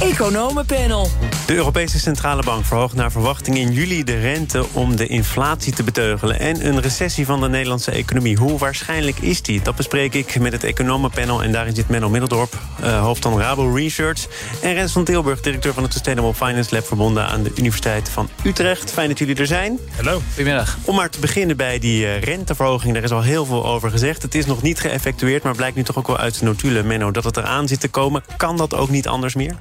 Economenpanel. 0.00 1.08
De 1.46 1.54
Europese 1.54 1.98
Centrale 1.98 2.42
Bank 2.42 2.64
verhoogt 2.64 2.94
naar 2.94 3.12
verwachting 3.12 3.56
in 3.56 3.72
juli 3.72 4.04
de 4.04 4.20
rente 4.20 4.64
om 4.72 4.96
de 4.96 5.06
inflatie 5.06 5.72
te 5.72 5.82
beteugelen 5.82 6.40
en 6.40 6.66
een 6.66 6.80
recessie 6.80 7.26
van 7.26 7.40
de 7.40 7.48
Nederlandse 7.48 7.90
economie. 7.90 8.36
Hoe 8.36 8.58
waarschijnlijk 8.58 9.18
is 9.18 9.42
die? 9.42 9.62
Dat 9.62 9.76
bespreek 9.76 10.14
ik 10.14 10.38
met 10.38 10.52
het 10.52 10.64
Economenpanel 10.64 11.42
en 11.42 11.52
daarin 11.52 11.74
zit 11.74 11.88
Menno 11.88 12.08
Middeldorp, 12.08 12.58
uh, 12.80 13.00
hoofd 13.00 13.22
van 13.22 13.40
Rabo 13.40 13.74
Research 13.74 14.26
en 14.62 14.74
Rens 14.74 14.92
van 14.92 15.04
Tilburg, 15.04 15.40
directeur 15.40 15.74
van 15.74 15.82
het 15.82 15.92
Sustainable 15.92 16.34
Finance 16.34 16.74
Lab 16.74 16.86
verbonden 16.86 17.26
aan 17.26 17.42
de 17.42 17.52
Universiteit 17.56 18.08
van 18.08 18.28
Utrecht. 18.44 18.92
Fijn 18.92 19.08
dat 19.08 19.18
jullie 19.18 19.36
er 19.36 19.46
zijn. 19.46 19.78
Hallo. 19.96 20.22
Goedemiddag. 20.34 20.78
Om 20.84 20.94
maar 20.94 21.10
te 21.10 21.20
beginnen 21.20 21.56
bij 21.56 21.78
die 21.78 22.02
uh, 22.02 22.20
renteverhoging, 22.20 22.94
daar 22.94 23.02
is 23.02 23.10
al 23.10 23.22
heel 23.22 23.44
veel 23.44 23.66
over 23.66 23.90
gezegd. 23.90 24.22
Het 24.22 24.34
is 24.34 24.46
nog 24.46 24.62
niet 24.62 24.80
geëffectueerd, 24.80 25.42
maar 25.42 25.54
blijkt 25.54 25.76
nu 25.76 25.82
toch 25.82 25.96
ook 25.98 26.06
wel 26.06 26.18
uit 26.18 26.38
de 26.38 26.44
notulen, 26.44 26.86
Menno, 26.86 27.10
dat 27.10 27.24
het 27.24 27.36
eraan 27.36 27.68
zit 27.68 27.80
te 27.80 27.88
komen. 27.88 28.24
Kan 28.36 28.56
dat 28.56 28.74
ook 28.74 28.88
niet 28.88 29.08
anders 29.08 29.34
meer? 29.34 29.54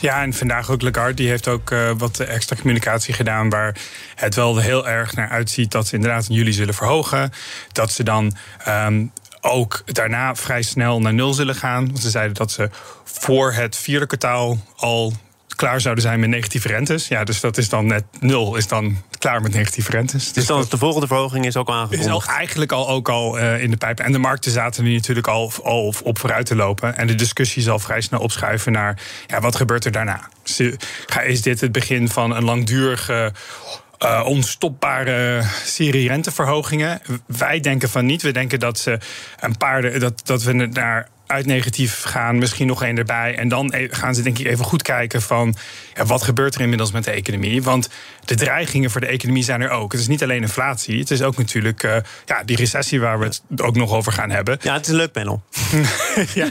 Ja, 0.00 0.22
en 0.22 0.32
vandaag 0.32 0.70
ook 0.70 0.82
Lagarde, 0.82 1.14
die 1.14 1.28
heeft 1.28 1.48
ook 1.48 1.70
uh, 1.70 1.90
wat 1.96 2.18
extra 2.18 2.56
communicatie 2.56 3.14
gedaan... 3.14 3.48
waar 3.48 3.76
het 4.14 4.34
wel 4.34 4.56
heel 4.58 4.88
erg 4.88 5.14
naar 5.14 5.28
uitziet 5.28 5.70
dat 5.70 5.86
ze 5.86 5.94
inderdaad 5.94 6.28
in 6.28 6.34
juli 6.34 6.52
zullen 6.52 6.74
verhogen. 6.74 7.32
Dat 7.72 7.92
ze 7.92 8.02
dan 8.02 8.36
um, 8.68 9.12
ook 9.40 9.82
daarna 9.86 10.34
vrij 10.34 10.62
snel 10.62 11.00
naar 11.00 11.14
nul 11.14 11.34
zullen 11.34 11.54
gaan. 11.54 11.86
Want 11.86 12.00
ze 12.00 12.10
zeiden 12.10 12.34
dat 12.34 12.50
ze 12.50 12.70
voor 13.04 13.52
het 13.52 13.76
vierde 13.76 14.06
kwartaal 14.06 14.58
al 14.76 15.12
klaar 15.56 15.80
zouden 15.80 16.04
zijn 16.04 16.20
met 16.20 16.28
negatieve 16.28 16.68
rentes. 16.68 17.08
Ja, 17.08 17.24
dus 17.24 17.40
dat 17.40 17.58
is 17.58 17.68
dan 17.68 17.86
net 17.86 18.04
nul, 18.20 18.56
is 18.56 18.68
dan 18.68 19.02
klaar 19.18 19.40
met 19.40 19.52
negatieve 19.52 19.90
rentes. 19.90 20.24
Dus, 20.24 20.32
dus 20.32 20.46
dan 20.46 20.66
de 20.68 20.78
volgende 20.78 21.06
verhoging 21.06 21.46
is 21.46 21.56
ook 21.56 21.68
al 21.68 21.74
aangekondigd? 21.74 22.06
Is 22.06 22.12
al 22.12 22.22
eigenlijk 22.24 22.72
al, 22.72 22.88
ook 22.88 23.08
al 23.08 23.38
uh, 23.38 23.62
in 23.62 23.70
de 23.70 23.76
pijp. 23.76 24.00
En 24.00 24.12
de 24.12 24.18
markten 24.18 24.52
zaten 24.52 24.84
er 24.84 24.92
natuurlijk 24.92 25.26
al, 25.26 25.52
al 25.62 25.94
op 26.02 26.18
vooruit 26.18 26.46
te 26.46 26.56
lopen. 26.56 26.96
En 26.96 27.06
de 27.06 27.14
discussie 27.14 27.62
zal 27.62 27.78
vrij 27.78 28.00
snel 28.00 28.20
opschuiven 28.20 28.72
naar... 28.72 29.00
ja, 29.26 29.40
wat 29.40 29.56
gebeurt 29.56 29.84
er 29.84 29.92
daarna? 29.92 30.28
Is 31.24 31.42
dit 31.42 31.60
het 31.60 31.72
begin 31.72 32.08
van 32.08 32.36
een 32.36 32.44
langdurige... 32.44 33.32
Uh, 34.02 34.22
onstopbare 34.24 35.42
serie 35.64 36.08
renteverhogingen. 36.08 37.00
Wij 37.26 37.60
denken 37.60 37.88
van 37.88 38.06
niet. 38.06 38.22
We 38.22 38.32
denken 38.32 38.58
dat 38.58 38.78
ze 38.78 38.98
een 39.40 39.56
paar 39.56 39.98
dat, 39.98 40.20
dat 40.24 40.42
we 40.42 40.52
naar 40.52 41.08
uit 41.28 41.46
negatief 41.46 42.02
gaan, 42.02 42.38
misschien 42.38 42.66
nog 42.66 42.82
één 42.82 42.98
erbij. 42.98 43.36
En 43.36 43.48
dan 43.48 43.72
e- 43.74 43.88
gaan 43.90 44.14
ze 44.14 44.22
denk 44.22 44.38
ik 44.38 44.46
even 44.46 44.64
goed 44.64 44.82
kijken 44.82 45.22
van 45.22 45.54
ja, 45.94 46.04
wat 46.04 46.22
gebeurt 46.22 46.54
er 46.54 46.60
inmiddels 46.60 46.92
met 46.92 47.04
de 47.04 47.10
economie. 47.10 47.62
Want 47.62 47.88
de 48.24 48.34
dreigingen 48.34 48.90
voor 48.90 49.00
de 49.00 49.06
economie 49.06 49.42
zijn 49.42 49.60
er 49.60 49.70
ook. 49.70 49.92
Het 49.92 50.00
is 50.00 50.06
niet 50.06 50.22
alleen 50.22 50.42
inflatie, 50.42 50.98
het 50.98 51.10
is 51.10 51.22
ook 51.22 51.36
natuurlijk 51.36 51.82
uh, 51.82 51.96
ja, 52.24 52.42
die 52.44 52.56
recessie 52.56 53.00
waar 53.00 53.18
we 53.18 53.24
het 53.24 53.42
ook 53.62 53.76
nog 53.76 53.92
over 53.92 54.12
gaan 54.12 54.30
hebben. 54.30 54.58
Ja, 54.60 54.72
het 54.72 54.82
is 54.82 54.88
een 54.88 54.96
leuk 54.96 55.12
panel. 55.12 55.42
ja. 56.34 56.50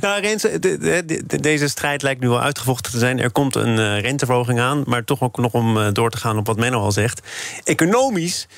nou, 0.00 0.20
Rens, 0.20 0.42
de, 0.42 0.58
de, 0.58 1.22
de, 1.26 1.40
deze 1.40 1.68
strijd 1.68 2.02
lijkt 2.02 2.20
nu 2.20 2.28
wel 2.28 2.42
uitgevochten 2.42 2.92
te 2.92 2.98
zijn. 2.98 3.20
Er 3.20 3.30
komt 3.30 3.54
een 3.54 3.78
uh, 3.78 4.00
renteverhoging 4.00 4.60
aan, 4.60 4.82
maar 4.86 5.04
toch 5.04 5.20
ook 5.20 5.36
nog 5.36 5.52
om 5.52 5.76
uh, 5.76 5.88
door 5.92 6.10
te 6.10 6.16
gaan 6.16 6.38
op 6.38 6.46
wat 6.46 6.56
Menno 6.56 6.80
al 6.80 6.92
zegt. 6.92 7.20
Economisch 7.64 8.48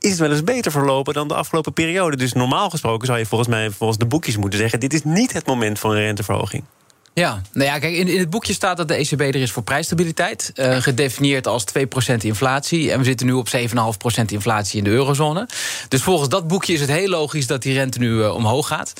is 0.00 0.18
wel 0.18 0.30
eens 0.30 0.44
beter 0.44 0.72
verlopen 0.72 1.14
dan 1.14 1.28
de 1.28 1.34
afgelopen 1.34 1.72
periode. 1.72 2.16
Dus 2.16 2.32
normaal 2.32 2.70
gesproken 2.70 3.06
zou 3.06 3.18
je 3.18 3.26
volgens 3.26 3.50
mij 3.50 3.70
volgens 3.70 3.98
de 3.98 4.06
boekjes 4.06 4.36
moeten 4.36 4.58
zeggen... 4.58 4.80
dit 4.80 4.92
is 4.92 5.04
niet 5.04 5.32
het 5.32 5.46
moment 5.46 5.78
van 5.78 5.90
een 5.90 5.96
renteverhoging. 5.96 6.64
Ja, 7.14 7.40
nou 7.52 7.66
ja, 7.66 7.78
kijk, 7.78 7.94
in, 7.94 8.08
in 8.08 8.18
het 8.18 8.30
boekje 8.30 8.52
staat 8.52 8.76
dat 8.76 8.88
de 8.88 8.94
ECB 8.94 9.20
er 9.20 9.34
is 9.34 9.50
voor 9.50 9.62
prijsstabiliteit. 9.62 10.52
Uh, 10.54 10.76
gedefinieerd 10.76 11.46
als 11.46 11.64
2% 11.78 12.14
inflatie. 12.18 12.92
En 12.92 12.98
we 12.98 13.04
zitten 13.04 13.26
nu 13.26 13.32
op 13.32 13.48
7,5% 13.56 14.24
inflatie 14.26 14.78
in 14.78 14.84
de 14.84 14.90
eurozone. 14.90 15.48
Dus 15.88 16.02
volgens 16.02 16.28
dat 16.28 16.48
boekje 16.48 16.72
is 16.72 16.80
het 16.80 16.90
heel 16.90 17.08
logisch 17.08 17.46
dat 17.46 17.62
die 17.62 17.74
rente 17.74 17.98
nu 17.98 18.10
uh, 18.10 18.34
omhoog 18.34 18.66
gaat. 18.66 18.92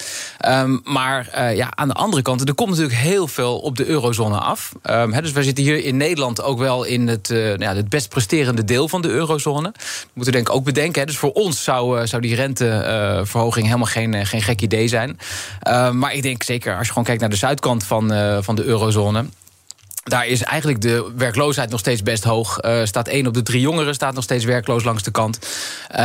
Um, 0.48 0.80
maar 0.84 1.28
uh, 1.34 1.56
ja, 1.56 1.68
aan 1.74 1.88
de 1.88 1.94
andere 1.94 2.22
kant, 2.22 2.48
er 2.48 2.54
komt 2.54 2.70
natuurlijk 2.70 2.98
heel 2.98 3.28
veel 3.28 3.58
op 3.58 3.76
de 3.76 3.86
eurozone 3.86 4.38
af. 4.38 4.72
Um, 4.90 5.12
he, 5.12 5.22
dus 5.22 5.32
wij 5.32 5.42
zitten 5.42 5.64
hier 5.64 5.84
in 5.84 5.96
Nederland 5.96 6.42
ook 6.42 6.58
wel 6.58 6.84
in 6.84 7.08
het, 7.08 7.28
nou 7.28 7.62
ja, 7.62 7.74
het 7.74 7.88
best 7.88 8.08
presterende 8.08 8.64
deel 8.64 8.88
van 8.88 9.02
de 9.02 9.08
eurozone. 9.08 9.72
Dat 9.72 10.06
moeten 10.14 10.32
we 10.32 10.38
denk 10.38 10.48
ik 10.48 10.54
ook 10.54 10.64
bedenken. 10.64 11.00
Hè. 11.00 11.06
Dus 11.06 11.16
voor 11.16 11.32
ons 11.32 11.64
zou, 11.64 12.06
zou 12.06 12.22
die 12.22 12.34
renteverhoging 12.34 13.66
helemaal 13.66 13.86
geen, 13.86 14.26
geen 14.26 14.42
gek 14.42 14.60
idee 14.60 14.88
zijn. 14.88 15.18
Ehm, 15.60 15.98
maar 15.98 16.14
ik 16.14 16.22
denk 16.22 16.42
zeker 16.42 16.72
als 16.76 16.82
je 16.82 16.88
gewoon 16.88 17.04
kijkt 17.04 17.20
naar 17.20 17.30
de 17.30 17.36
zuidkant 17.36 17.84
van 17.84 17.99
van, 18.08 18.42
van 18.42 18.54
de 18.54 18.64
eurozone. 18.64 19.24
Daar 20.04 20.26
is 20.26 20.42
eigenlijk 20.42 20.80
de 20.80 21.12
werkloosheid 21.16 21.70
nog 21.70 21.80
steeds 21.80 22.02
best 22.02 22.24
hoog. 22.24 22.64
Uh, 22.64 22.84
staat 22.84 23.08
één 23.08 23.26
op 23.26 23.34
de 23.34 23.42
drie 23.42 23.60
jongeren 23.60 23.94
staat 23.94 24.14
nog 24.14 24.24
steeds 24.24 24.44
werkloos 24.44 24.84
langs 24.84 25.02
de 25.02 25.10
kant. 25.10 25.38
Uh, 25.90 25.98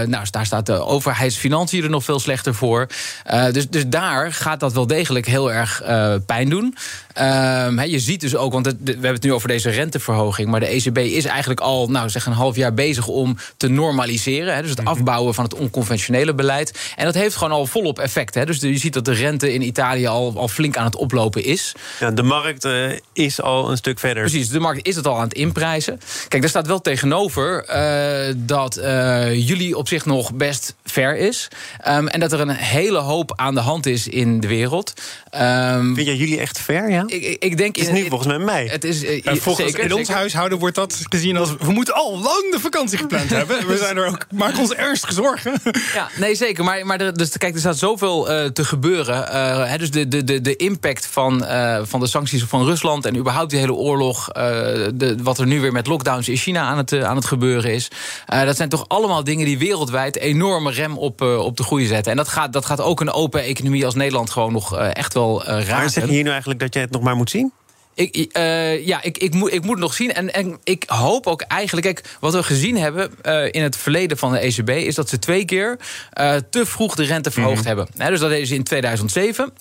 nou, 0.00 0.24
daar 0.30 0.46
staat 0.46 0.66
de 0.66 0.86
overheidsfinanciën 0.86 1.82
er 1.82 1.90
nog 1.90 2.04
veel 2.04 2.18
slechter 2.18 2.54
voor. 2.54 2.86
Uh, 3.30 3.52
dus, 3.52 3.68
dus 3.68 3.86
daar 3.86 4.32
gaat 4.32 4.60
dat 4.60 4.72
wel 4.72 4.86
degelijk 4.86 5.26
heel 5.26 5.52
erg 5.52 5.82
pijn 6.26 6.48
doen. 6.48 6.76
He, 7.12 7.82
je 7.82 7.98
ziet 7.98 8.20
dus 8.20 8.36
ook, 8.36 8.52
want 8.52 8.66
het, 8.66 8.76
we 8.84 8.90
hebben 8.90 9.12
het 9.12 9.22
nu 9.22 9.32
over 9.32 9.48
deze 9.48 9.70
renteverhoging... 9.70 10.48
maar 10.48 10.60
de 10.60 10.66
ECB 10.66 10.98
is 10.98 11.24
eigenlijk 11.24 11.60
al 11.60 11.88
nou, 11.88 12.08
zeg 12.08 12.26
een 12.26 12.32
half 12.32 12.56
jaar 12.56 12.74
bezig 12.74 13.06
om 13.06 13.36
te 13.56 13.68
normaliseren. 13.68 14.54
He, 14.54 14.62
dus 14.62 14.70
het 14.70 14.84
afbouwen 14.84 15.34
van 15.34 15.44
het 15.44 15.54
onconventionele 15.54 16.34
beleid. 16.34 16.92
En 16.96 17.04
dat 17.04 17.14
heeft 17.14 17.36
gewoon 17.36 17.52
al 17.52 17.66
volop 17.66 17.98
effect. 17.98 18.34
He. 18.34 18.46
Dus 18.46 18.60
je 18.60 18.78
ziet 18.78 18.94
dat 18.94 19.04
de 19.04 19.12
rente 19.12 19.52
in 19.52 19.62
Italië 19.62 20.06
al, 20.06 20.32
al 20.36 20.48
flink 20.48 20.76
aan 20.76 20.84
het 20.84 20.96
oplopen 20.96 21.44
is. 21.44 21.72
Ja, 22.00 22.10
de 22.10 22.22
markt 22.22 22.68
is 23.12 23.40
al 23.46 23.70
een 23.70 23.76
stuk 23.76 23.98
verder. 23.98 24.22
Precies, 24.22 24.48
de 24.48 24.60
markt 24.60 24.86
is 24.86 24.96
het 24.96 25.06
al 25.06 25.16
aan 25.16 25.22
het 25.22 25.34
inprijzen. 25.34 26.00
Kijk, 26.28 26.42
daar 26.42 26.50
staat 26.50 26.66
wel 26.66 26.80
tegenover 26.80 27.66
uh, 27.68 28.34
dat 28.36 28.78
uh, 28.78 29.48
jullie 29.48 29.76
op 29.76 29.88
zich 29.88 30.04
nog 30.04 30.34
best 30.34 30.74
ver 30.84 31.16
is. 31.16 31.48
Um, 31.88 32.08
en 32.08 32.20
dat 32.20 32.32
er 32.32 32.40
een 32.40 32.48
hele 32.50 32.98
hoop 32.98 33.32
aan 33.36 33.54
de 33.54 33.60
hand 33.60 33.86
is 33.86 34.08
in 34.08 34.40
de 34.40 34.48
wereld. 34.48 34.92
Um, 35.34 35.94
Vind 35.94 36.06
jij 36.06 36.16
jullie 36.16 36.40
echt 36.40 36.60
ver, 36.60 36.90
ja? 36.90 37.04
Ik, 37.06 37.42
ik 37.42 37.56
denk... 37.56 37.76
Het 37.76 37.86
is 37.86 37.92
niet 37.92 38.08
volgens 38.08 38.28
mij 38.28 38.38
mei. 38.38 38.68
Het 38.68 38.84
is, 38.84 39.04
uh, 39.04 39.20
volgens, 39.24 39.70
zeker, 39.70 39.84
in 39.84 39.92
ons 39.92 40.06
zeker. 40.06 40.14
huishouden 40.14 40.58
wordt 40.58 40.74
dat 40.74 41.00
gezien 41.08 41.36
als... 41.36 41.54
we 41.58 41.72
moeten 41.72 41.94
al 41.94 42.12
lang 42.12 42.52
de 42.52 42.60
vakantie 42.60 42.98
gepland 42.98 43.30
hebben. 43.30 43.66
We 43.68 43.76
zijn 43.76 43.96
er 43.96 44.06
ook, 44.06 44.26
maken 44.30 44.58
ons 44.58 44.72
ernstige 44.72 45.12
zorgen. 45.12 45.60
Ja, 45.94 46.08
nee, 46.16 46.34
zeker. 46.34 46.64
Maar, 46.64 46.86
maar 46.86 47.00
er, 47.00 47.16
dus, 47.16 47.38
kijk, 47.38 47.54
er 47.54 47.60
staat 47.60 47.78
zoveel 47.78 48.30
uh, 48.30 48.44
te 48.44 48.64
gebeuren. 48.64 49.28
Uh, 49.32 49.78
dus 49.78 49.90
de, 49.90 50.08
de, 50.08 50.24
de, 50.24 50.40
de 50.40 50.56
impact 50.56 51.06
van, 51.06 51.42
uh, 51.42 51.80
van 51.82 52.00
de 52.00 52.06
sancties 52.06 52.42
van 52.42 52.64
Rusland... 52.64 53.04
en 53.04 53.14
überhaupt 53.26 53.50
die 53.50 53.58
hele 53.58 53.74
oorlog... 53.74 54.28
De, 54.28 55.16
wat 55.22 55.38
er 55.38 55.46
nu 55.46 55.60
weer 55.60 55.72
met 55.72 55.86
lockdowns 55.86 56.28
in 56.28 56.36
China 56.36 56.60
aan 56.60 56.76
het, 56.76 57.02
aan 57.02 57.16
het 57.16 57.24
gebeuren 57.24 57.72
is... 57.72 57.90
dat 58.26 58.56
zijn 58.56 58.68
toch 58.68 58.88
allemaal 58.88 59.24
dingen 59.24 59.44
die 59.46 59.58
wereldwijd 59.58 60.16
enorme 60.16 60.70
rem 60.70 60.98
op, 60.98 61.20
op 61.20 61.56
de 61.56 61.62
groei 61.62 61.86
zetten. 61.86 62.10
En 62.10 62.16
dat 62.16 62.28
gaat, 62.28 62.52
dat 62.52 62.66
gaat 62.66 62.80
ook 62.80 63.00
een 63.00 63.12
open 63.12 63.42
economie 63.42 63.84
als 63.84 63.94
Nederland 63.94 64.30
gewoon 64.30 64.52
nog 64.52 64.78
echt 64.78 65.14
wel 65.14 65.44
raken. 65.44 65.76
Maar 65.76 65.90
zeg 65.90 66.04
je 66.06 66.12
hier 66.12 66.22
nu 66.22 66.30
eigenlijk 66.30 66.60
dat 66.60 66.74
jij 66.74 66.82
het 66.82 66.92
nog 66.92 67.02
maar 67.02 67.16
moet 67.16 67.30
zien? 67.30 67.52
Ik, 67.96 68.36
uh, 68.36 68.86
ja, 68.86 69.02
ik, 69.02 69.18
ik, 69.18 69.34
moet, 69.34 69.52
ik 69.52 69.64
moet 69.64 69.78
nog 69.78 69.94
zien. 69.94 70.12
En, 70.12 70.34
en 70.34 70.58
ik 70.64 70.84
hoop 70.86 71.26
ook 71.26 71.40
eigenlijk... 71.40 71.86
Kijk, 71.86 72.16
wat 72.20 72.32
we 72.32 72.42
gezien 72.42 72.76
hebben 72.76 73.10
uh, 73.22 73.44
in 73.50 73.62
het 73.62 73.76
verleden 73.76 74.18
van 74.18 74.32
de 74.32 74.38
ECB... 74.38 74.70
is 74.70 74.94
dat 74.94 75.08
ze 75.08 75.18
twee 75.18 75.44
keer 75.44 75.78
uh, 76.20 76.34
te 76.50 76.66
vroeg 76.66 76.94
de 76.94 77.04
rente 77.04 77.30
verhoogd 77.30 77.60
mm. 77.60 77.66
hebben. 77.66 77.86
He, 77.96 78.10
dus 78.10 78.20
dat 78.20 78.30
deden 78.30 78.46
ze 78.46 78.54
in 78.54 78.64
2007. 78.64 79.52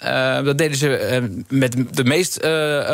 dat 0.45 0.57
deden 0.57 0.77
ze 0.77 1.43
met 1.47 1.75
de 1.91 2.03
meest 2.03 2.39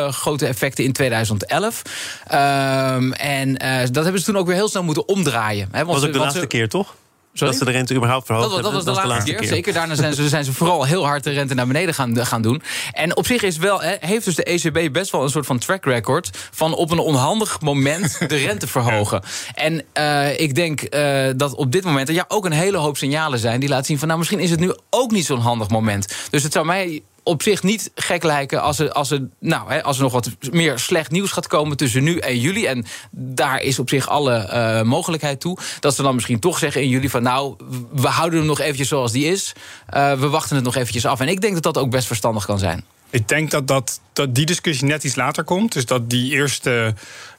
grote 0.09 0.45
effecten 0.45 0.83
in 0.83 0.93
2011. 0.93 1.81
Ehm, 2.27 3.11
en 3.11 3.53
dat 3.91 4.03
hebben 4.03 4.19
ze 4.19 4.25
toen 4.25 4.37
ook 4.37 4.47
weer 4.47 4.55
heel 4.55 4.69
snel 4.69 4.83
moeten 4.83 5.07
omdraaien. 5.07 5.69
Dat 5.71 5.85
was 5.85 6.05
ook 6.05 6.13
de 6.13 6.19
laatste 6.19 6.47
keer, 6.47 6.69
toch? 6.69 6.95
Sorry? 7.33 7.51
Dat 7.51 7.61
ze 7.61 7.65
de 7.65 7.77
rente 7.77 7.93
überhaupt 7.93 8.25
verhoogd 8.25 8.49
dat, 8.51 8.63
dat 8.63 8.73
was 8.73 8.85
de, 8.85 8.91
laatste, 9.07 9.31
keer, 9.31 9.39
keer, 9.39 9.47
Zeker, 9.47 9.73
daarna 9.73 9.95
zijn 9.95 10.13
ze, 10.13 10.29
zijn 10.29 10.43
ze 10.43 10.53
vooral 10.53 10.83
heel 10.83 11.05
hard 11.05 11.23
de 11.23 11.29
rente 11.29 11.53
naar 11.53 11.67
beneden 11.67 11.93
gaan, 11.93 12.25
gaan 12.25 12.41
doen. 12.41 12.61
En 12.91 13.15
op 13.15 13.25
zich 13.25 13.43
is 13.43 13.57
wel, 13.57 13.79
heeft 13.81 14.25
dus 14.25 14.35
de 14.35 14.43
ECB 14.43 14.93
best 14.93 15.11
wel 15.11 15.23
een 15.23 15.29
soort 15.29 15.45
van 15.45 15.59
track 15.59 15.85
record... 15.85 16.29
van 16.51 16.73
op 16.73 16.91
een 16.91 16.99
onhandig 16.99 17.61
moment 17.61 18.29
de 18.29 18.35
rente 18.47 18.67
verhogen. 18.67 19.23
En 19.53 19.83
uh, 19.97 20.39
ik 20.39 20.55
denk 20.55 20.95
uh, 20.95 21.29
dat 21.35 21.55
op 21.55 21.71
dit 21.71 21.83
moment 21.83 22.07
er 22.07 22.13
ja, 22.13 22.25
ook 22.27 22.45
een 22.45 22.51
hele 22.51 22.77
hoop 22.77 22.97
signalen 22.97 23.39
zijn... 23.39 23.59
die 23.59 23.69
laten 23.69 23.85
zien 23.85 23.99
van 23.99 24.07
nou, 24.07 24.19
misschien 24.19 24.39
is 24.39 24.49
het 24.49 24.59
nu 24.59 24.73
ook 24.89 25.11
niet 25.11 25.25
zo'n 25.25 25.39
handig 25.39 25.69
moment. 25.69 26.13
Dus 26.29 26.43
het 26.43 26.51
zou 26.51 26.65
mij 26.65 27.01
op 27.23 27.41
zich 27.41 27.63
niet 27.63 27.91
gek 27.95 28.23
lijken 28.23 28.61
als 28.61 28.79
er, 28.79 28.91
als, 28.91 29.11
er, 29.11 29.27
nou, 29.39 29.71
hè, 29.71 29.83
als 29.83 29.97
er 29.97 30.03
nog 30.03 30.11
wat 30.11 30.29
meer 30.51 30.79
slecht 30.79 31.11
nieuws 31.11 31.31
gaat 31.31 31.47
komen 31.47 31.77
tussen 31.77 32.03
nu 32.03 32.17
en 32.17 32.39
juli. 32.39 32.65
En 32.65 32.85
daar 33.11 33.61
is 33.61 33.79
op 33.79 33.89
zich 33.89 34.07
alle 34.07 34.49
uh, 34.53 34.81
mogelijkheid 34.81 35.39
toe. 35.39 35.57
Dat 35.79 35.95
ze 35.95 36.01
dan 36.01 36.15
misschien 36.15 36.39
toch 36.39 36.57
zeggen 36.57 36.81
in 36.81 36.89
juli 36.89 37.09
van 37.09 37.23
nou, 37.23 37.55
we 37.91 38.07
houden 38.07 38.39
hem 38.39 38.47
nog 38.47 38.59
eventjes 38.59 38.87
zoals 38.87 39.11
die 39.11 39.25
is. 39.25 39.53
Uh, 39.93 40.13
we 40.13 40.29
wachten 40.29 40.55
het 40.55 40.65
nog 40.65 40.75
eventjes 40.75 41.05
af. 41.05 41.19
En 41.19 41.27
ik 41.27 41.41
denk 41.41 41.53
dat 41.53 41.63
dat 41.63 41.77
ook 41.77 41.89
best 41.89 42.07
verstandig 42.07 42.45
kan 42.45 42.59
zijn. 42.59 42.83
Ik 43.09 43.27
denk 43.27 43.51
dat, 43.51 43.67
dat, 43.67 43.99
dat 44.13 44.35
die 44.35 44.45
discussie 44.45 44.87
net 44.87 45.03
iets 45.03 45.15
later 45.15 45.43
komt. 45.43 45.73
Dus 45.73 45.85
dat 45.85 46.09
die 46.09 46.31
eerste 46.31 46.93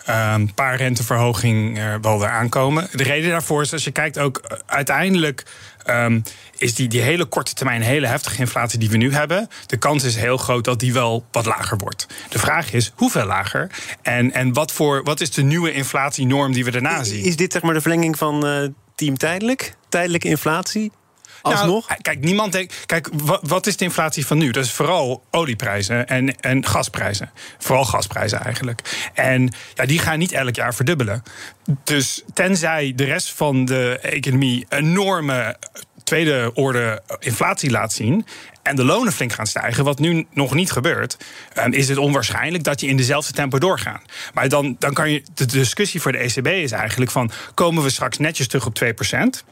uh, 0.09 0.35
paar 0.55 0.77
renteverhoging 0.77 1.81
wel 2.01 2.23
eraan 2.23 2.49
komen. 2.49 2.89
De 2.93 3.03
reden 3.03 3.31
daarvoor 3.31 3.63
is, 3.63 3.73
als 3.73 3.85
je 3.85 3.91
kijkt 3.91 4.19
ook 4.19 4.61
uiteindelijk 4.67 5.45
ehm, 5.85 6.21
is 6.59 6.75
die, 6.75 6.89
die 6.89 7.01
hele 7.01 7.25
korte 7.25 7.55
termijn, 7.55 7.83
hele 7.83 8.07
heftige 8.07 8.39
inflatie 8.39 8.79
die 8.79 8.91
we 8.91 8.97
nu 8.97 9.15
hebben, 9.15 9.49
de 9.67 9.77
kans 9.77 10.05
is 10.05 10.17
heel 10.17 10.37
groot 10.37 10.65
dat 10.65 10.81
die 10.81 10.93
wel 10.93 11.27
wat 11.31 11.47
lager 11.47 11.79
wordt. 11.79 12.07
De 12.29 12.39
vraag 12.39 12.73
is 12.73 12.93
hoeveel 12.95 13.27
lager 13.27 13.71
en, 14.03 14.33
en 14.33 14.53
wat, 14.53 14.73
voor, 14.73 15.03
wat 15.03 15.21
is 15.21 15.31
de 15.31 15.43
nieuwe 15.43 15.73
inflatienorm 15.73 16.53
die 16.53 16.65
we 16.65 16.71
daarna 16.71 17.05
zien? 17.05 17.25
Is 17.25 17.37
dit 17.37 17.53
zeg 17.53 17.63
maar 17.63 17.75
de 17.75 17.81
verlenging 17.81 18.19
van 18.19 18.47
uh, 18.47 18.69
team 18.95 19.17
tijdelijk? 19.17 19.75
Tijdelijke 19.89 20.29
inflatie? 20.29 20.93
Alsnog? 21.43 21.89
Nou, 21.89 22.01
kijk, 22.01 22.21
niemand 22.21 22.53
denkt. 22.53 22.87
Kijk, 22.87 23.09
wat, 23.13 23.41
wat, 23.43 23.67
is 23.67 23.77
de 23.77 23.85
inflatie 23.85 24.27
van 24.27 24.39
nu? 24.39 24.51
Dat 24.51 24.65
is 24.65 24.73
vooral 24.73 25.23
olieprijzen 25.31 26.09
en, 26.09 26.41
en 26.41 26.67
gasprijzen. 26.67 27.31
Vooral 27.59 27.85
gasprijzen 27.85 28.41
eigenlijk. 28.41 29.11
En 29.15 29.53
ja, 29.75 29.87
die 29.87 29.99
gaan 29.99 30.19
niet 30.19 30.33
elk 30.33 30.55
jaar 30.55 30.75
verdubbelen. 30.75 31.23
Dus 31.85 32.23
tenzij 32.35 32.93
de 32.97 33.05
rest 33.05 33.33
van 33.33 33.65
de 33.65 33.99
economie 34.03 34.67
enorme 34.69 35.57
tweede 36.05 36.51
orde 36.55 37.03
inflatie 37.19 37.71
laat 37.71 37.93
zien 37.93 38.27
en 38.63 38.77
de 38.77 38.85
lonen 38.85 39.13
flink 39.13 39.33
gaan 39.33 39.47
stijgen, 39.47 39.85
wat 39.85 39.99
nu 39.99 40.27
nog 40.31 40.55
niet 40.55 40.73
gebeurt, 40.73 41.17
ehm, 41.53 41.73
is 41.73 41.89
het 41.89 41.99
onwaarschijnlijk 41.99 42.65
dat 42.65 42.81
je 42.81 42.87
in 42.87 42.97
dezelfde 42.97 43.33
tempo 43.33 43.59
doorgaat. 43.59 44.03
Maar 44.35 44.49
dan, 44.49 44.77
dan 44.79 44.93
kan 44.93 45.11
je. 45.11 45.23
De 45.35 45.47
discussie 45.47 46.01
voor 46.01 46.13
de 46.13 46.19
ECB 46.19 46.47
is 46.47 46.73
eigenlijk 46.73 47.11
van: 47.11 47.31
komen 47.55 47.83
we 47.83 47.91
straks 47.91 48.19
netjes 48.19 48.49
terug 48.49 48.67
op 48.67 48.75
2%? 48.75 49.45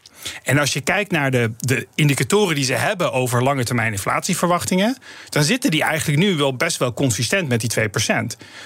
En 0.42 0.58
als 0.58 0.72
je 0.72 0.80
kijkt 0.80 1.10
naar 1.10 1.30
de, 1.30 1.52
de 1.58 1.86
indicatoren 1.94 2.54
die 2.54 2.64
ze 2.64 2.74
hebben 2.74 3.12
over 3.12 3.42
lange 3.42 3.64
termijn 3.64 3.92
inflatieverwachtingen, 3.92 4.96
dan 5.28 5.42
zitten 5.42 5.70
die 5.70 5.82
eigenlijk 5.82 6.18
nu 6.18 6.36
wel 6.36 6.56
best 6.56 6.76
wel 6.76 6.92
consistent 6.92 7.48
met 7.48 7.60
die 7.60 7.70
2%. 7.70 7.86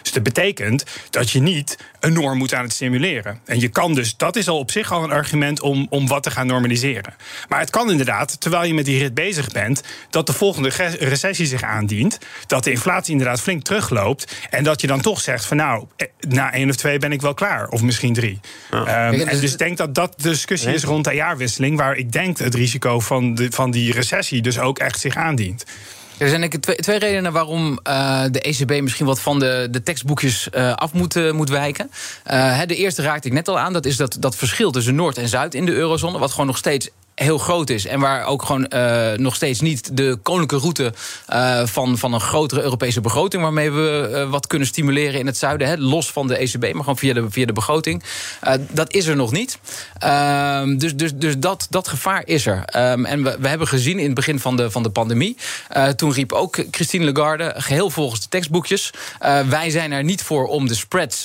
Dus 0.02 0.12
dat 0.12 0.22
betekent 0.22 0.84
dat 1.10 1.30
je 1.30 1.40
niet 1.40 1.78
een 2.00 2.12
norm 2.12 2.38
moet 2.38 2.54
aan 2.54 2.62
het 2.62 2.72
stimuleren. 2.72 3.40
En 3.44 3.60
je 3.60 3.68
kan 3.68 3.94
dus, 3.94 4.16
dat 4.16 4.36
is 4.36 4.48
al 4.48 4.58
op 4.58 4.70
zich 4.70 4.92
al 4.92 5.04
een 5.04 5.10
argument 5.10 5.60
om, 5.60 5.86
om 5.90 6.06
wat 6.06 6.22
te 6.22 6.30
gaan 6.30 6.46
normaliseren. 6.46 7.14
Maar 7.48 7.60
het 7.60 7.70
kan 7.70 7.90
inderdaad, 7.90 8.40
terwijl 8.40 8.64
je 8.64 8.74
met 8.74 8.84
die 8.84 8.98
rit 8.98 9.14
bezig 9.14 9.48
bent, 9.48 9.82
dat 10.10 10.26
de 10.26 10.32
volgende 10.32 10.68
recessie 10.98 11.46
zich 11.46 11.62
aandient, 11.62 12.18
dat 12.46 12.64
de 12.64 12.70
inflatie 12.70 13.12
inderdaad 13.12 13.40
flink 13.40 13.62
terugloopt 13.62 14.36
en 14.50 14.64
dat 14.64 14.80
je 14.80 14.86
dan 14.86 15.00
toch 15.00 15.20
zegt 15.20 15.46
van 15.46 15.56
nou, 15.56 15.86
eh, 15.96 16.06
na 16.28 16.52
één 16.52 16.68
of 16.68 16.76
twee 16.76 16.98
ben 16.98 17.12
ik 17.12 17.20
wel 17.20 17.34
klaar, 17.34 17.68
of 17.68 17.82
misschien 17.82 18.12
drie. 18.12 18.40
Ehm, 18.70 18.88
en 18.88 19.40
dus 19.40 19.52
ik 19.52 19.58
denk 19.58 19.76
dat 19.76 19.94
dat 19.94 20.14
de 20.16 20.28
discussie 20.28 20.74
is 20.74 20.84
rond 20.84 21.04
de 21.04 21.14
waar 21.76 21.96
ik 21.96 22.12
denk 22.12 22.38
het 22.38 22.54
risico 22.54 23.00
van, 23.00 23.34
de, 23.34 23.46
van 23.50 23.70
die 23.70 23.92
recessie 23.92 24.42
dus 24.42 24.58
ook 24.58 24.78
echt 24.78 25.00
zich 25.00 25.16
aandient. 25.16 25.64
Er 26.18 26.28
zijn 26.28 26.42
twee, 26.60 26.76
twee 26.76 26.98
redenen 26.98 27.32
waarom 27.32 27.78
uh, 27.88 28.24
de 28.30 28.40
ECB 28.40 28.80
misschien 28.80 29.06
wat 29.06 29.20
van 29.20 29.38
de, 29.38 29.68
de 29.70 29.82
tekstboekjes 29.82 30.48
uh, 30.54 30.72
af 30.72 30.92
moet, 30.92 31.16
uh, 31.16 31.32
moet 31.32 31.48
wijken. 31.48 31.90
de 32.66 32.76
eerste 32.76 33.02
raakte 33.02 33.28
ik 33.28 33.34
net 33.34 33.48
al 33.48 33.58
aan. 33.58 33.72
Dat 33.72 33.86
is 33.86 33.96
dat, 33.96 34.16
dat 34.20 34.36
verschil 34.36 34.70
tussen 34.70 34.94
Noord 34.94 35.18
en 35.18 35.28
Zuid 35.28 35.54
in 35.54 35.64
de 35.64 35.72
eurozone. 35.72 36.18
Wat 36.18 36.30
gewoon 36.30 36.46
nog 36.46 36.56
steeds 36.56 36.90
heel 37.14 37.38
groot 37.38 37.70
is. 37.70 37.86
En 37.86 38.00
waar 38.00 38.24
ook 38.24 38.42
gewoon 38.42 38.66
uh, 38.74 39.12
nog 39.16 39.34
steeds 39.34 39.60
niet 39.60 39.96
de 39.96 40.18
koninklijke 40.22 40.64
route 40.66 40.92
uh, 41.32 41.66
van, 41.66 41.98
van 41.98 42.12
een 42.12 42.20
grotere 42.20 42.62
Europese 42.62 43.00
begroting, 43.00 43.42
waarmee 43.42 43.70
we 43.70 44.10
uh, 44.12 44.30
wat 44.30 44.46
kunnen 44.46 44.68
stimuleren 44.68 45.20
in 45.20 45.26
het 45.26 45.36
zuiden, 45.36 45.68
hè, 45.68 45.76
los 45.76 46.10
van 46.10 46.26
de 46.26 46.36
ECB, 46.36 46.62
maar 46.62 46.72
gewoon 46.72 46.98
via 46.98 47.14
de, 47.14 47.30
via 47.30 47.46
de 47.46 47.52
begroting. 47.52 48.02
dat 48.70 48.92
is 48.92 49.06
er 49.06 49.16
nog 49.16 49.32
niet. 49.32 49.58
Ehm, 49.98 50.76
dus 50.76 50.96
dus, 50.96 51.14
dus 51.14 51.38
dat, 51.38 51.66
dat 51.70 51.88
gevaar 51.88 52.22
is 52.24 52.46
er. 52.46 52.64
Um, 52.76 53.04
en 53.04 53.22
we, 53.22 53.36
we 53.40 53.48
hebben 53.48 53.68
gezien 53.68 53.98
in 53.98 54.04
het 54.04 54.14
begin 54.14 54.40
van 54.40 54.56
de, 54.56 54.70
van 54.70 54.82
de 54.82 54.90
pandemie, 54.90 55.36
toen 55.96 56.12
riep 56.12 56.32
ook 56.32 56.64
Christine 56.70 57.12
Lagarde, 57.12 57.54
geheel 57.56 57.90
volgens 57.90 58.20
de 58.20 58.28
tekstboekjes, 58.28 58.90
wij 59.48 59.70
zijn 59.70 59.92
er 59.92 60.04
niet 60.04 60.22
voor 60.22 60.46
om 60.46 60.68
de 60.68 60.74
spreads 60.74 61.22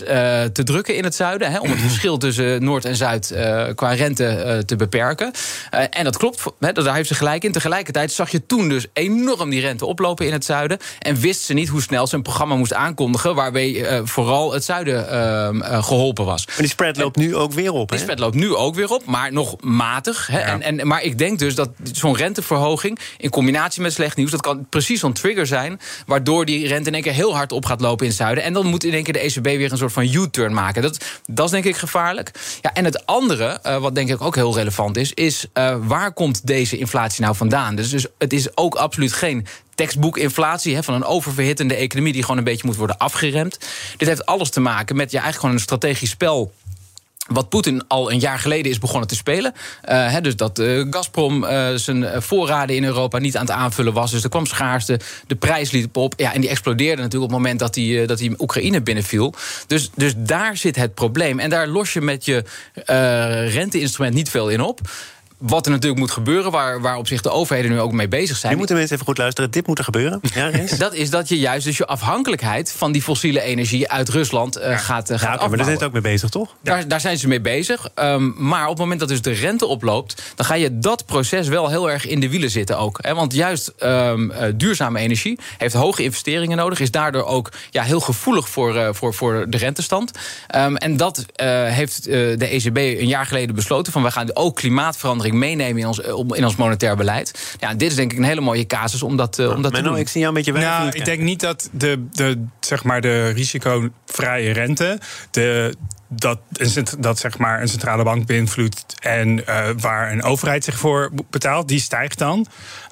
te 0.53 0.63
drukken 0.63 0.95
in 0.95 1.03
het 1.03 1.15
zuiden, 1.15 1.51
hè, 1.51 1.59
om 1.59 1.69
het 1.69 1.79
verschil 1.89 2.17
tussen 2.17 2.63
Noord 2.63 2.85
en 2.85 2.95
Zuid 2.95 3.33
qua 3.75 3.91
rente 3.91 4.63
te 4.65 4.75
beperken. 4.75 5.31
Uh, 5.79 5.85
en 5.89 6.03
dat 6.03 6.17
klopt, 6.17 6.43
he, 6.59 6.71
daar 6.71 6.95
heeft 6.95 7.07
ze 7.07 7.15
gelijk 7.15 7.43
in. 7.43 7.51
Tegelijkertijd 7.51 8.11
zag 8.11 8.29
je 8.29 8.45
toen 8.45 8.69
dus 8.69 8.85
enorm 8.93 9.49
die 9.49 9.61
rente 9.61 9.85
oplopen 9.85 10.25
in 10.25 10.31
het 10.31 10.45
zuiden. 10.45 10.77
En 10.99 11.15
wist 11.15 11.41
ze 11.41 11.53
niet 11.53 11.69
hoe 11.69 11.81
snel 11.81 12.07
ze 12.07 12.15
een 12.15 12.21
programma 12.21 12.55
moest 12.55 12.73
aankondigen. 12.73 13.35
waarbij 13.35 13.69
uh, 13.69 14.01
vooral 14.03 14.53
het 14.53 14.63
zuiden 14.63 15.07
uh, 15.11 15.83
geholpen 15.83 16.25
was. 16.25 16.47
Maar 16.47 16.55
die 16.57 16.67
spread 16.67 16.97
loopt 16.97 17.15
nu 17.15 17.35
ook 17.35 17.53
weer 17.53 17.71
op. 17.71 17.89
Die 17.89 17.99
spread 17.99 18.19
loopt 18.19 18.35
nu 18.35 18.55
ook 18.55 18.75
weer 18.75 18.89
op, 18.89 19.05
maar 19.05 19.31
nog 19.33 19.55
matig. 19.61 20.31
Ja. 20.31 20.39
En, 20.39 20.61
en, 20.61 20.87
maar 20.87 21.03
ik 21.03 21.17
denk 21.17 21.39
dus 21.39 21.55
dat 21.55 21.69
zo'n 21.91 22.15
renteverhoging. 22.15 22.99
in 23.17 23.29
combinatie 23.29 23.81
met 23.81 23.93
slecht 23.93 24.17
nieuws. 24.17 24.31
dat 24.31 24.41
kan 24.41 24.67
precies 24.69 24.99
zo'n 24.99 25.13
trigger 25.13 25.47
zijn. 25.47 25.79
waardoor 26.05 26.45
die 26.45 26.67
rente 26.67 26.87
in 26.87 26.93
één 26.93 27.03
keer 27.03 27.13
heel 27.13 27.35
hard 27.35 27.51
op 27.51 27.65
gaat 27.65 27.81
lopen 27.81 28.05
in 28.05 28.11
het 28.11 28.19
zuiden. 28.19 28.43
En 28.43 28.53
dan 28.53 28.65
moet 28.65 28.83
in 28.83 28.93
één 28.93 29.03
keer 29.03 29.13
de 29.13 29.19
ECB 29.19 29.43
weer 29.43 29.71
een 29.71 29.77
soort 29.77 29.93
van 29.93 30.03
U-turn 30.03 30.53
maken. 30.53 30.81
Dat, 30.81 31.05
dat 31.25 31.45
is 31.45 31.51
denk 31.51 31.65
ik 31.65 31.75
gevaarlijk. 31.75 32.31
Ja, 32.61 32.73
en 32.73 32.85
het 32.85 33.05
andere, 33.05 33.59
wat 33.79 33.95
denk 33.95 34.09
ik 34.09 34.21
ook 34.21 34.35
heel 34.35 34.55
relevant 34.55 34.97
is. 34.97 35.13
is 35.13 35.47
uh, 35.69 35.87
waar 35.87 36.13
komt 36.13 36.47
deze 36.47 36.77
inflatie 36.77 37.21
nou 37.23 37.35
vandaan? 37.35 37.75
Dus, 37.75 37.89
dus 37.89 38.05
het 38.17 38.33
is 38.33 38.57
ook 38.57 38.75
absoluut 38.75 39.13
geen 39.13 39.47
tekstboekinflatie 39.75 40.81
van 40.81 40.93
een 40.93 41.05
oververhittende 41.05 41.75
economie 41.75 42.13
die 42.13 42.21
gewoon 42.21 42.37
een 42.37 42.43
beetje 42.43 42.67
moet 42.67 42.75
worden 42.75 42.97
afgeremd. 42.97 43.57
Dit 43.97 44.07
heeft 44.07 44.25
alles 44.25 44.49
te 44.49 44.59
maken 44.59 44.95
met 44.95 45.11
ja, 45.11 45.21
eigenlijk 45.21 45.39
gewoon 45.39 45.55
een 45.55 45.61
strategisch 45.61 46.09
spel 46.09 46.53
wat 47.27 47.49
Poetin 47.49 47.83
al 47.87 48.11
een 48.11 48.19
jaar 48.19 48.39
geleden 48.39 48.71
is 48.71 48.77
begonnen 48.77 49.07
te 49.07 49.15
spelen. 49.15 49.53
Uh, 49.89 50.15
dus 50.21 50.35
dat 50.35 50.59
uh, 50.59 50.85
Gazprom 50.89 51.45
zijn 51.75 52.21
voorraden 52.21 52.75
in 52.75 52.83
Europa 52.83 53.17
niet 53.17 53.37
aan 53.37 53.45
het 53.45 53.55
aanvullen 53.55 53.93
was. 53.93 54.11
Dus 54.11 54.23
er 54.23 54.29
kwam 54.29 54.45
schaarste, 54.45 54.99
de 55.27 55.35
prijs 55.35 55.71
liep 55.71 55.97
op. 55.97 56.13
Ja, 56.17 56.33
en 56.33 56.41
die 56.41 56.49
explodeerde 56.49 57.01
natuurlijk 57.01 57.31
op 57.31 57.37
het 57.37 57.37
moment 57.37 57.59
dat 57.59 57.75
hij 57.75 58.05
dat 58.05 58.21
Oekraïne 58.39 58.81
binnenviel. 58.81 59.33
Dus, 59.67 59.89
dus 59.95 60.13
daar 60.17 60.57
zit 60.57 60.75
het 60.75 60.93
probleem. 60.93 61.39
En 61.39 61.49
daar 61.49 61.67
los 61.67 61.93
je 61.93 62.01
met 62.01 62.25
je 62.25 62.43
renteinstrument 63.49 64.13
niet 64.13 64.29
veel 64.29 64.49
in 64.49 64.61
op 64.61 64.81
wat 65.39 65.65
er 65.65 65.71
natuurlijk 65.71 65.99
moet 65.99 66.11
gebeuren, 66.11 66.51
waar, 66.51 66.81
waar 66.81 66.97
op 66.97 67.07
zich 67.07 67.21
de 67.21 67.29
overheden 67.29 67.71
nu 67.71 67.79
ook 67.79 67.91
mee 67.91 68.07
bezig 68.07 68.37
zijn. 68.37 68.51
Nu 68.51 68.57
moeten 68.57 68.75
mensen 68.75 68.93
even 68.93 69.07
goed 69.07 69.17
luisteren. 69.17 69.51
Dit 69.51 69.67
moet 69.67 69.77
er 69.77 69.83
gebeuren. 69.83 70.19
Ja, 70.33 70.51
dat 70.77 70.93
is 70.93 71.09
dat 71.09 71.29
je 71.29 71.39
juist 71.39 71.65
dus 71.65 71.77
je 71.77 71.85
afhankelijkheid 71.85 72.71
van 72.71 72.91
die 72.91 73.01
fossiele 73.01 73.41
energie 73.41 73.89
uit 73.89 74.09
Rusland 74.09 74.57
uh, 74.57 74.63
gaat, 74.77 75.11
uh, 75.11 75.17
gaat 75.17 75.41
ja, 75.41 75.47
Maar 75.47 75.57
daar 75.57 75.65
zijn 75.65 75.77
ze 75.77 75.85
ook 75.85 75.91
mee 75.91 76.01
bezig, 76.01 76.29
toch? 76.29 76.55
Daar, 76.63 76.87
daar 76.87 76.99
zijn 76.99 77.17
ze 77.17 77.27
mee 77.27 77.41
bezig. 77.41 77.89
Um, 77.95 78.33
maar 78.37 78.63
op 78.63 78.69
het 78.69 78.77
moment 78.77 78.99
dat 78.99 79.09
dus 79.09 79.21
de 79.21 79.31
rente 79.31 79.65
oploopt, 79.65 80.33
dan 80.35 80.45
ga 80.45 80.53
je 80.53 80.79
dat 80.79 81.05
proces 81.05 81.47
wel 81.47 81.69
heel 81.69 81.91
erg 81.91 82.07
in 82.07 82.19
de 82.19 82.29
wielen 82.29 82.49
zitten 82.49 82.77
ook. 82.77 82.99
Hè? 83.01 83.15
Want 83.15 83.33
juist 83.33 83.73
um, 83.79 84.31
uh, 84.31 84.37
duurzame 84.55 84.99
energie 84.99 85.39
heeft 85.57 85.73
hoge 85.73 86.03
investeringen 86.03 86.57
nodig, 86.57 86.79
is 86.79 86.91
daardoor 86.91 87.25
ook 87.25 87.51
ja, 87.69 87.83
heel 87.83 87.99
gevoelig 87.99 88.49
voor, 88.49 88.95
voor, 88.95 89.13
voor 89.13 89.45
de 89.49 89.57
rentestand. 89.57 90.11
Um, 90.55 90.77
en 90.77 90.97
dat 90.97 91.25
heeft 91.69 92.03
de 92.03 92.47
ECB 92.49 92.77
een 92.77 93.07
jaar 93.07 93.25
geleden 93.25 93.55
besloten 93.55 93.91
van 93.91 94.03
we 94.03 94.11
gaan 94.11 94.35
ook 94.35 94.55
klimaatverandering 94.55 95.28
meenemen 95.33 95.81
in 95.81 95.87
ons, 95.87 96.01
eh, 96.01 96.13
in 96.29 96.45
ons 96.45 96.55
monetair 96.55 96.95
beleid. 96.95 97.55
Ja, 97.59 97.73
dit 97.73 97.89
is 97.89 97.95
denk 97.95 98.11
ik 98.11 98.17
een 98.17 98.23
hele 98.23 98.41
mooie 98.41 98.65
casus 98.65 99.03
om 99.03 99.17
dat, 99.17 99.39
uh, 99.39 99.55
om 99.55 99.61
dat 99.61 99.73
te 99.73 99.81
doen. 99.81 99.97
Ik 99.97 100.09
zie 100.09 100.21
jou 100.21 100.37
een 100.37 100.43
beetje 100.43 100.61
Nou, 100.61 100.89
ik 100.89 101.05
denk 101.05 101.21
niet 101.21 101.39
dat 101.39 101.69
de, 101.71 102.05
de, 102.11 102.45
zeg 102.59 102.83
maar 102.83 103.01
de 103.01 103.29
risicovrije 103.29 104.51
rente... 104.51 104.99
De, 105.31 105.73
dat, 106.11 106.39
dat 106.99 107.19
zeg 107.19 107.37
maar 107.37 107.61
een 107.61 107.67
centrale 107.67 108.03
bank 108.03 108.25
beïnvloedt 108.25 108.85
en 108.99 109.37
uh, 109.37 109.69
waar 109.79 110.11
een 110.11 110.23
overheid 110.23 110.63
zich 110.63 110.77
voor 110.77 111.09
betaalt, 111.29 111.67
die 111.67 111.79
stijgt 111.79 112.17
dan. 112.17 112.45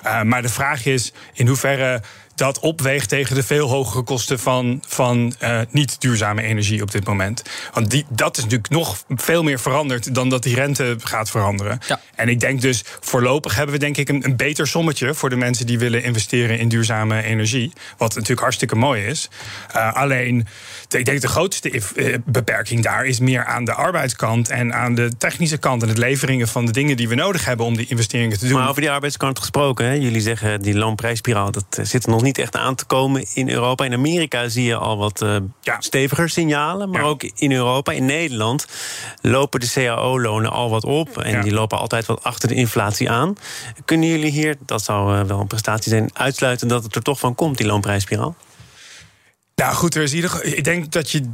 Uh, 0.05 0.21
maar 0.21 0.41
de 0.41 0.49
vraag 0.49 0.85
is 0.85 1.13
in 1.33 1.47
hoeverre 1.47 2.01
dat 2.37 2.59
opweegt 2.59 3.09
tegen 3.09 3.35
de 3.35 3.43
veel 3.43 3.69
hogere 3.69 4.03
kosten 4.03 4.39
van, 4.39 4.81
van 4.87 5.33
uh, 5.43 5.59
niet 5.69 6.01
duurzame 6.01 6.41
energie 6.41 6.81
op 6.81 6.91
dit 6.91 7.05
moment. 7.05 7.43
Want 7.73 7.91
die, 7.91 8.05
dat 8.09 8.37
is 8.37 8.43
natuurlijk 8.43 8.69
nog 8.69 9.03
veel 9.09 9.43
meer 9.43 9.59
veranderd 9.59 10.15
dan 10.15 10.29
dat 10.29 10.43
die 10.43 10.55
rente 10.55 10.95
gaat 11.03 11.29
veranderen. 11.29 11.79
Ja. 11.87 11.99
En 12.15 12.29
ik 12.29 12.39
denk 12.39 12.61
dus 12.61 12.83
voorlopig 12.99 13.55
hebben 13.55 13.73
we 13.73 13.79
denk 13.79 13.97
ik 13.97 14.09
een, 14.09 14.25
een, 14.25 14.35
beter 14.35 14.67
sommetje 14.67 15.13
voor 15.13 15.29
de 15.29 15.35
mensen 15.35 15.65
die 15.65 15.79
willen 15.79 16.03
investeren 16.03 16.59
in 16.59 16.69
duurzame 16.69 17.23
energie. 17.23 17.73
Wat 17.97 18.13
natuurlijk 18.13 18.41
hartstikke 18.41 18.75
mooi 18.75 19.05
is. 19.05 19.29
Uh, 19.75 19.93
alleen, 19.93 20.47
ik 20.89 21.05
denk 21.05 21.21
de 21.21 21.27
grootste 21.27 21.71
uh, 21.71 22.15
beperking 22.25 22.83
daar 22.83 23.05
is 23.05 23.19
meer 23.19 23.45
aan 23.45 23.65
de 23.65 23.73
arbeidskant 23.73 24.49
en 24.49 24.73
aan 24.73 24.95
de 24.95 25.11
technische 25.17 25.57
kant 25.57 25.81
en 25.81 25.89
het 25.89 25.97
leveringen 25.97 26.47
van 26.47 26.65
de 26.65 26.71
dingen 26.71 26.97
die 26.97 27.07
we 27.07 27.15
nodig 27.15 27.45
hebben 27.45 27.65
om 27.65 27.77
die 27.77 27.87
investeringen 27.87 28.37
te 28.37 28.47
doen. 28.47 28.57
Maar 28.57 28.69
over 28.69 28.81
die 28.81 28.91
arbeidskant 28.91 29.39
gesproken, 29.39 29.85
hè? 29.85 29.93
jullie 29.93 30.21
zeggen 30.21 30.61
die 30.61 30.77
loonprijsspiraal, 30.77 31.51
dat 31.51 31.79
zit 31.81 32.03
er 32.03 32.09
nog 32.09 32.21
niet 32.21 32.26
niet 32.27 32.37
echt 32.37 32.55
aan 32.55 32.75
te 32.75 32.85
komen 32.85 33.25
in 33.33 33.49
Europa. 33.49 33.85
In 33.85 33.93
Amerika 33.93 34.49
zie 34.49 34.65
je 34.65 34.75
al 34.75 34.97
wat 34.97 35.21
uh, 35.21 35.35
ja. 35.61 35.75
steviger 35.79 36.29
signalen. 36.29 36.89
Maar 36.89 37.03
ook 37.03 37.23
in 37.23 37.51
Europa, 37.51 37.91
in 37.91 38.05
Nederland, 38.05 38.65
lopen 39.21 39.59
de 39.59 39.71
CAO-lonen 39.73 40.51
al 40.51 40.69
wat 40.69 40.83
op. 40.83 41.17
En 41.17 41.41
die 41.41 41.53
lopen 41.53 41.77
altijd 41.77 42.05
wat 42.05 42.23
achter 42.23 42.47
de 42.47 42.55
inflatie 42.55 43.09
aan. 43.09 43.35
Kunnen 43.85 44.09
jullie 44.09 44.31
hier, 44.31 44.55
dat 44.65 44.83
zou 44.83 45.17
uh, 45.17 45.23
wel 45.23 45.39
een 45.39 45.47
prestatie 45.47 45.91
zijn, 45.91 46.09
uitsluiten 46.13 46.67
dat 46.67 46.83
het 46.83 46.95
er 46.95 47.01
toch 47.01 47.19
van 47.19 47.35
komt, 47.35 47.57
die 47.57 47.67
loonprijsspiraal? 47.67 48.35
Nou 49.55 49.75
goed, 49.75 49.95
er 49.95 50.01
is 50.01 50.13
ieder, 50.13 50.43
ik 50.43 50.63
denk 50.63 50.91
dat 50.91 51.11
je 51.11 51.29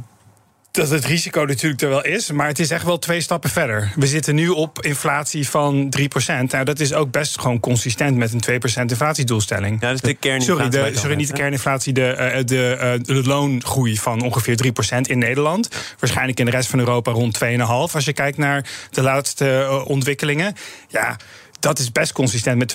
dat 0.74 0.90
het 0.90 1.04
risico 1.04 1.44
natuurlijk 1.44 1.82
er 1.82 1.88
wel 1.88 2.04
is, 2.04 2.30
maar 2.30 2.46
het 2.46 2.58
is 2.58 2.70
echt 2.70 2.84
wel 2.84 2.98
twee 2.98 3.20
stappen 3.20 3.50
verder. 3.50 3.92
We 3.96 4.06
zitten 4.06 4.34
nu 4.34 4.48
op 4.48 4.82
inflatie 4.82 5.48
van 5.48 5.94
3%. 5.98 6.02
Nou, 6.26 6.64
dat 6.64 6.80
is 6.80 6.92
ook 6.92 7.10
best 7.10 7.40
gewoon 7.40 7.60
consistent 7.60 8.16
met 8.16 8.32
een 8.32 8.60
2% 8.60 8.90
inflatiedoelstelling. 8.90 9.80
Ja, 9.80 9.86
dat 9.86 9.94
is 9.94 10.00
de 10.00 10.14
kerninflatie. 10.14 10.72
Sorry, 10.72 10.92
de, 10.92 10.98
sorry 10.98 11.16
niet 11.16 11.28
de 11.28 11.34
kerninflatie, 11.34 11.92
de, 11.92 12.32
uh, 12.34 12.44
de, 12.44 12.76
uh, 12.80 13.16
de 13.16 13.28
loongroei 13.28 13.98
van 13.98 14.22
ongeveer 14.22 14.56
3% 14.56 15.00
in 15.00 15.18
Nederland. 15.18 15.68
Waarschijnlijk 15.98 16.38
in 16.38 16.44
de 16.44 16.50
rest 16.50 16.68
van 16.68 16.78
Europa 16.78 17.10
rond 17.10 17.38
2,5. 17.44 17.94
Als 17.94 18.04
je 18.04 18.12
kijkt 18.12 18.38
naar 18.38 18.66
de 18.90 19.02
laatste 19.02 19.82
ontwikkelingen. 19.86 20.54
Ja 20.88 21.16
dat 21.64 21.78
is 21.78 21.92
best 21.92 22.12
consistent 22.12 22.58
met 22.58 22.74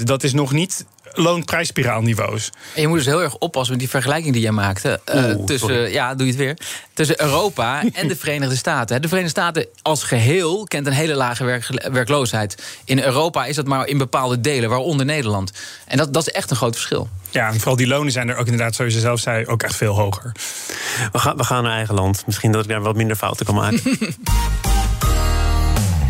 2%. 0.00 0.02
Dat 0.02 0.22
is 0.22 0.32
nog 0.32 0.52
niet 0.52 0.84
loonprijsspiraalniveaus. 1.12 2.50
En 2.74 2.80
je 2.80 2.88
moet 2.88 2.96
dus 2.96 3.06
heel 3.06 3.22
erg 3.22 3.36
oppassen 3.36 3.70
met 3.70 3.80
die 3.80 3.90
vergelijking 3.90 4.32
die 4.32 4.42
jij 4.42 4.52
maakte. 4.52 5.00
Uh, 5.14 5.44
tussen, 5.44 5.90
ja, 5.90 6.14
doe 6.14 6.26
je 6.26 6.32
het 6.32 6.40
weer. 6.40 6.56
Tussen 6.94 7.22
Europa 7.22 7.82
en 7.92 8.08
de 8.08 8.16
Verenigde 8.16 8.56
Staten. 8.56 9.02
De 9.02 9.08
Verenigde 9.08 9.40
Staten 9.40 9.66
als 9.82 10.02
geheel 10.02 10.64
kent 10.64 10.86
een 10.86 10.92
hele 10.92 11.14
lage 11.14 11.44
werk, 11.44 11.90
werkloosheid. 11.92 12.62
In 12.84 13.02
Europa 13.02 13.46
is 13.46 13.56
dat 13.56 13.66
maar 13.66 13.86
in 13.86 13.98
bepaalde 13.98 14.40
delen, 14.40 14.68
waaronder 14.68 15.06
Nederland. 15.06 15.52
En 15.86 15.96
dat, 15.96 16.12
dat 16.12 16.26
is 16.26 16.32
echt 16.32 16.50
een 16.50 16.56
groot 16.56 16.74
verschil. 16.74 17.08
Ja, 17.30 17.48
en 17.48 17.56
vooral 17.56 17.76
die 17.76 17.86
lonen 17.86 18.12
zijn 18.12 18.28
er 18.28 18.36
ook 18.36 18.46
inderdaad, 18.46 18.74
zoals 18.74 18.94
je 18.94 19.00
zelf 19.00 19.20
zei, 19.20 19.46
ook 19.46 19.62
echt 19.62 19.76
veel 19.76 19.94
hoger. 19.94 20.32
We 21.12 21.18
gaan, 21.18 21.36
we 21.36 21.44
gaan 21.44 21.62
naar 21.62 21.76
eigen 21.76 21.94
land. 21.94 22.22
Misschien 22.26 22.52
dat 22.52 22.62
ik 22.62 22.70
daar 22.70 22.80
wat 22.80 22.96
minder 22.96 23.16
fouten 23.16 23.46
kan 23.46 23.54
maken. 23.54 23.82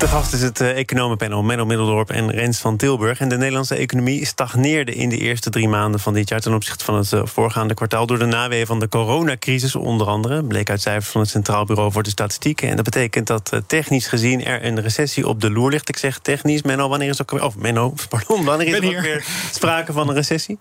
De 0.00 0.08
gast 0.08 0.32
is 0.32 0.42
het 0.42 0.60
uh, 0.60 0.78
economenpanel 0.78 1.42
Menno 1.42 1.64
Middeldorp 1.64 2.10
en 2.10 2.30
Rens 2.30 2.58
van 2.58 2.76
Tilburg. 2.76 3.20
En 3.20 3.28
de 3.28 3.36
Nederlandse 3.36 3.74
economie 3.74 4.26
stagneerde 4.26 4.94
in 4.94 5.08
de 5.08 5.16
eerste 5.16 5.50
drie 5.50 5.68
maanden 5.68 6.00
van 6.00 6.14
dit 6.14 6.28
jaar... 6.28 6.40
ten 6.40 6.54
opzichte 6.54 6.84
van 6.84 6.94
het 6.94 7.12
uh, 7.12 7.20
voorgaande 7.24 7.74
kwartaal... 7.74 8.06
door 8.06 8.18
de 8.18 8.24
naweeën 8.24 8.66
van 8.66 8.80
de 8.80 8.88
coronacrisis 8.88 9.74
onder 9.74 10.06
andere. 10.06 10.44
Bleek 10.44 10.70
uit 10.70 10.80
cijfers 10.80 11.08
van 11.08 11.20
het 11.20 11.30
Centraal 11.30 11.64
Bureau 11.64 11.92
voor 11.92 12.02
de 12.02 12.10
Statistieken. 12.10 12.68
En 12.68 12.76
dat 12.76 12.84
betekent 12.84 13.26
dat 13.26 13.50
uh, 13.54 13.60
technisch 13.66 14.06
gezien 14.06 14.44
er 14.44 14.64
een 14.64 14.80
recessie 14.80 15.28
op 15.28 15.40
de 15.40 15.50
loer 15.50 15.70
ligt. 15.70 15.88
Ik 15.88 15.96
zeg 15.96 16.18
technisch, 16.18 16.62
Menno, 16.62 16.88
wanneer 16.88 17.08
is 17.08 17.22
ook 17.22 17.30
weer... 17.30 17.44
Of 17.44 17.56
Menno, 17.56 17.94
pardon, 18.08 18.44
wanneer 18.44 18.66
is 18.66 18.74
er 18.74 18.96
ook 18.96 19.02
weer 19.02 19.24
sprake 19.52 19.92
van 19.92 20.08
een 20.08 20.14
recessie? 20.14 20.58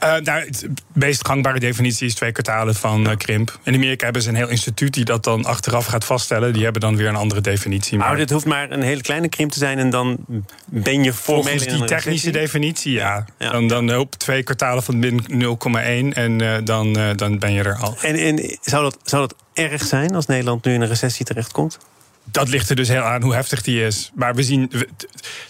nou, 0.00 0.50
de 0.50 0.70
meest 0.92 1.26
gangbare 1.26 1.60
definitie 1.60 2.06
is 2.06 2.14
twee 2.14 2.32
kwartalen 2.32 2.74
van 2.74 3.16
krimp. 3.16 3.58
In 3.62 3.74
Amerika 3.74 4.04
hebben 4.04 4.22
ze 4.22 4.28
een 4.28 4.34
heel 4.34 4.48
instituut 4.48 4.94
die 4.94 5.04
dat 5.04 5.24
dan 5.24 5.44
achteraf 5.44 5.86
gaat 5.86 6.04
vaststellen. 6.04 6.52
Die 6.52 6.62
hebben 6.62 6.80
dan 6.80 6.96
weer 6.96 7.08
een 7.08 7.16
andere 7.16 7.40
definitie. 7.40 7.98
Maar, 7.98 8.08
maar 8.08 8.16
dit 8.16 8.30
hoeft 8.30 8.44
maar 8.44 8.65
een 8.72 8.82
hele 8.82 9.00
kleine 9.00 9.28
krimp 9.28 9.50
te 9.50 9.58
zijn 9.58 9.78
en 9.78 9.90
dan 9.90 10.18
ben 10.64 11.02
je 11.02 11.12
formeel 11.12 11.42
Volgens 11.42 11.64
die 11.64 11.84
technische 11.84 12.30
definitie, 12.30 12.92
ja. 12.92 13.24
Dan, 13.38 13.68
dan 13.68 13.96
op 13.96 14.14
twee 14.14 14.42
kwartalen 14.42 14.82
van 14.82 14.98
min 14.98 15.20
0,1 15.32 16.16
en 16.16 16.42
uh, 16.42 16.56
dan, 16.64 16.98
uh, 16.98 17.10
dan 17.14 17.38
ben 17.38 17.52
je 17.52 17.62
er 17.62 17.76
al. 17.76 17.96
En, 18.00 18.14
en 18.14 18.58
zou, 18.60 18.82
dat, 18.82 18.98
zou 19.02 19.28
dat 19.28 19.34
erg 19.52 19.84
zijn 19.84 20.14
als 20.14 20.26
Nederland 20.26 20.64
nu 20.64 20.72
in 20.72 20.80
een 20.80 20.88
recessie 20.88 21.24
terechtkomt? 21.24 21.78
Dat 22.24 22.48
ligt 22.48 22.70
er 22.70 22.76
dus 22.76 22.88
heel 22.88 23.02
aan 23.02 23.22
hoe 23.22 23.34
heftig 23.34 23.62
die 23.62 23.84
is. 23.84 24.10
Maar 24.14 24.34
we 24.34 24.42
zien, 24.42 24.70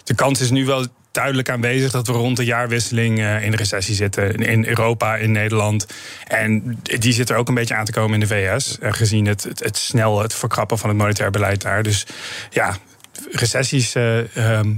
de 0.03 0.15
kans 0.15 0.41
is 0.41 0.49
nu 0.49 0.65
wel 0.65 0.85
duidelijk 1.11 1.49
aanwezig 1.49 1.91
dat 1.91 2.07
we 2.07 2.13
rond 2.13 2.37
de 2.37 2.45
jaarwisseling 2.45 3.19
uh, 3.19 3.43
in 3.43 3.51
de 3.51 3.57
recessie 3.57 3.95
zitten. 3.95 4.35
In 4.35 4.65
Europa, 4.65 5.15
in 5.15 5.31
Nederland. 5.31 5.87
En 6.27 6.79
die 6.83 7.13
zit 7.13 7.29
er 7.29 7.35
ook 7.35 7.47
een 7.47 7.53
beetje 7.53 7.75
aan 7.75 7.85
te 7.85 7.91
komen 7.91 8.13
in 8.13 8.19
de 8.19 8.27
VS. 8.27 8.77
gezien 8.81 9.25
het, 9.25 9.43
het, 9.43 9.59
het 9.59 9.77
snel 9.77 10.21
het 10.21 10.33
verkrappen 10.33 10.77
van 10.77 10.89
het 10.89 10.97
monetair 10.97 11.31
beleid 11.31 11.61
daar. 11.61 11.83
Dus 11.83 12.05
ja, 12.49 12.77
recessies, 13.31 13.95
uh, 13.95 14.19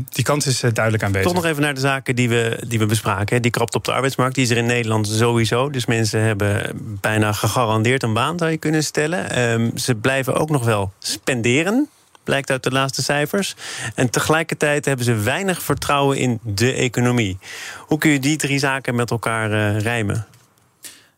die 0.10 0.24
kans 0.24 0.48
is 0.48 0.63
uh, 0.63 0.72
duidelijk 0.74 1.03
aanwezig. 1.03 1.31
Toch 1.31 1.41
nog 1.41 1.51
even 1.51 1.62
naar 1.62 1.74
de 1.74 1.79
zaken 1.79 2.15
die 2.15 2.29
we, 2.29 2.63
die 2.67 2.79
we 2.79 2.86
bespraken. 2.86 3.41
Die 3.41 3.51
krapt 3.51 3.75
op 3.75 3.86
de 3.86 3.91
arbeidsmarkt, 3.91 4.36
die 4.36 4.43
is 4.43 4.50
er 4.50 4.58
in 4.58 4.65
Nederland 4.65 5.08
sowieso. 5.08 5.69
Dus 5.69 5.86
mensen 5.86 6.22
hebben 6.22 6.72
bijna 7.01 7.31
gegarandeerd 7.31 8.03
een 8.03 8.13
baan, 8.13 8.38
zou 8.38 8.51
je 8.51 8.58
kunnen 8.58 8.84
stellen. 8.84 9.39
Um, 9.39 9.77
ze 9.77 9.96
blijven 9.96 10.36
ook 10.36 10.50
nog 10.50 10.65
wel 10.65 10.91
spenderen 11.00 11.89
blijkt 12.29 12.51
uit 12.51 12.63
de 12.63 12.72
laatste 12.72 13.03
cijfers. 13.03 13.55
En 13.96 14.10
tegelijkertijd 14.10 14.86
hebben 14.86 15.05
ze 15.05 15.13
weinig 15.13 15.62
vertrouwen 15.62 16.17
in 16.17 16.39
de 16.43 16.74
economie. 16.74 17.38
Hoe 17.77 17.98
kun 17.98 18.12
je 18.12 18.19
die 18.19 18.38
drie 18.38 18.60
zaken 18.60 18.96
met 18.96 19.12
elkaar 19.12 19.51
uh, 19.51 19.79
rijmen? 19.79 20.27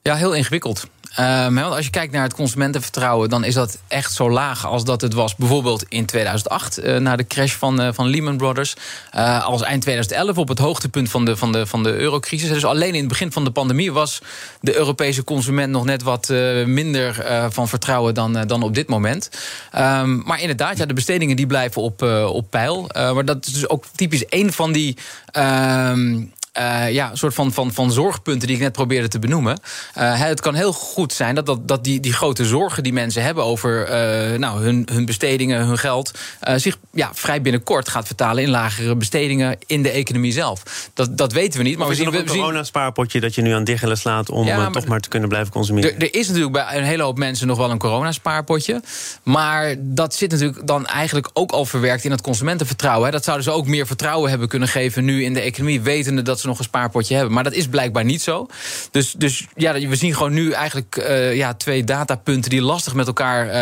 Ja, 0.02 0.16
heel 0.16 0.34
ingewikkeld. 0.34 0.88
Um, 1.20 1.58
als 1.58 1.86
je 1.86 1.92
kijkt 1.92 2.14
naar 2.14 2.24
het 2.24 2.34
consumentenvertrouwen, 2.34 3.30
dan 3.30 3.44
is 3.44 3.54
dat 3.54 3.78
echt 3.88 4.14
zo 4.14 4.30
laag 4.30 4.66
als 4.66 4.84
dat 4.84 5.02
het 5.02 5.14
was 5.14 5.36
bijvoorbeeld 5.36 5.86
in 5.90 6.06
2008, 6.06 6.84
uh, 6.84 6.98
na 6.98 7.16
de 7.16 7.28
crash 7.28 7.54
van, 7.54 7.82
uh, 7.82 7.90
van 7.92 8.08
Lehman 8.08 8.38
Brothers. 8.38 8.76
Uh, 9.16 9.46
als 9.46 9.62
eind 9.62 9.82
2011 9.82 10.38
op 10.38 10.48
het 10.48 10.60
hoogtepunt 10.60 11.10
van 11.10 11.26
de, 11.26 11.38
van, 11.38 11.52
de, 11.52 11.66
van 11.66 11.84
de 11.84 11.94
eurocrisis. 11.94 12.50
Dus 12.50 12.66
alleen 12.66 12.94
in 12.94 13.00
het 13.00 13.08
begin 13.08 13.32
van 13.32 13.44
de 13.44 13.52
pandemie 13.52 13.92
was 13.92 14.22
de 14.62 14.76
Europese 14.76 15.24
consument 15.24 15.72
nog 15.72 15.86
net 15.86 16.04
wat 16.04 16.30
minder 16.66 17.26
van 17.50 17.68
vertrouwen 17.68 18.14
dan, 18.14 18.48
dan 18.48 18.64
op 18.64 18.76
dit 18.76 18.88
moment. 18.88 19.30
Um, 19.76 20.22
maar 20.26 20.42
inderdaad, 20.42 20.78
ja, 20.78 20.86
de 20.86 20.94
bestedingen 20.94 21.36
die 21.36 21.48
blijven 21.48 21.82
op, 21.82 22.02
op 22.28 22.50
peil. 22.50 22.90
maar 22.94 23.26
dat 23.26 23.46
is 23.46 23.54
dus 23.54 23.70
ook 23.70 23.86
typisch 23.96 24.24
een 24.30 24.54
van 24.54 24.72
die. 24.72 24.98
Um, 25.38 26.34
uh, 26.60 26.92
ja, 26.92 27.12
een 27.12 27.18
soort 27.18 27.34
van, 27.34 27.54
van, 27.54 27.74
van 27.74 27.92
zorgpunten 27.92 28.48
die 28.48 28.56
ik 28.56 28.62
net 28.62 28.72
probeerde 28.72 29.08
te 29.08 29.20
benoemen. 29.20 29.60
Uh, 29.98 30.20
het 30.20 30.42
kan 30.42 30.56
heel 30.56 30.74
goed 30.74 31.14
zijn 31.14 31.36
dat, 31.36 31.46
dat, 31.46 31.68
dat 31.68 31.84
die, 31.84 32.00
die 32.00 32.14
grote 32.14 32.46
zorgen 32.46 32.84
die 32.84 32.94
mensen 32.94 33.24
hebben 33.24 33.44
over 33.44 33.82
uh, 33.82 34.38
nou, 34.38 34.62
hun, 34.62 34.88
hun 34.92 35.06
bestedingen, 35.06 35.66
hun 35.66 35.78
geld, 35.78 36.12
zich 36.56 36.78
ja, 36.92 37.10
vrij 37.14 37.42
binnenkort 37.42 37.90
gaat 37.90 38.06
vertalen 38.06 38.44
in 38.44 38.50
lagere 38.50 38.96
bestedingen 38.96 39.58
in 39.66 39.84
de 39.84 39.90
economie 39.90 40.32
zelf. 40.32 40.90
Dat, 40.94 41.18
dat 41.18 41.34
weten 41.34 41.60
we 41.60 41.66
niet. 41.66 41.78
Maar 41.78 41.88
we 41.88 41.96
zien 41.96 42.06
nog 42.06 42.16
een 42.16 42.26
corona-spaarpotje 42.26 43.20
dat 43.20 43.36
je 43.36 43.42
nu 43.42 43.52
aan 43.52 43.64
diggelen 43.64 43.98
slaat 43.98 44.30
om 44.30 44.46
ja, 44.46 44.70
toch 44.70 44.86
maar 44.86 45.00
te 45.00 45.10
kunnen 45.10 45.30
blijven 45.30 45.52
consumeren. 45.52 45.96
Er, 45.96 46.02
er 46.02 46.14
is 46.14 46.28
natuurlijk 46.28 46.54
bij 46.54 46.78
een 46.78 46.84
hele 46.84 47.04
hoop 47.04 47.18
mensen 47.18 47.48
nog 47.48 47.58
wel 47.58 47.72
een 47.72 47.78
coronaspaarpotje. 47.78 48.82
Maar 49.24 49.76
dat 49.80 50.16
zit 50.16 50.32
natuurlijk 50.32 50.68
dan 50.68 50.86
eigenlijk 50.86 51.30
ook 51.34 51.52
al 51.52 51.66
verwerkt 51.66 52.04
in 52.04 52.12
het 52.12 52.22
consumentenvertrouwen. 52.22 53.06
Hè. 53.06 53.12
Dat 53.12 53.24
zouden 53.24 53.46
ze 53.46 53.52
ook 53.52 53.68
meer 53.68 53.88
vertrouwen 53.88 54.30
hebben 54.30 54.48
kunnen 54.48 54.68
geven 54.68 55.06
nu 55.06 55.24
in 55.24 55.34
de 55.34 55.42
economie, 55.42 55.82
wetende 55.82 56.22
dat 56.22 56.40
ze 56.42 56.48
nog 56.48 56.58
een 56.58 56.64
spaarpotje 56.64 57.16
hebben. 57.16 57.34
Maar 57.34 57.44
dat 57.44 57.54
is 57.54 57.68
blijkbaar 57.68 58.06
niet 58.06 58.22
zo. 58.22 58.48
Dus, 58.92 59.12
dus 59.12 59.46
ja, 59.56 59.74
we 59.74 59.96
zien 59.96 60.14
gewoon 60.14 60.34
nu 60.34 60.52
eigenlijk 60.52 60.96
uh, 60.96 61.36
ja, 61.36 61.54
twee 61.54 61.84
datapunten 61.84 62.50
die 62.50 62.62
lastig 62.62 62.94
met 62.94 63.08
elkaar 63.08 63.46
uh, 63.46 63.54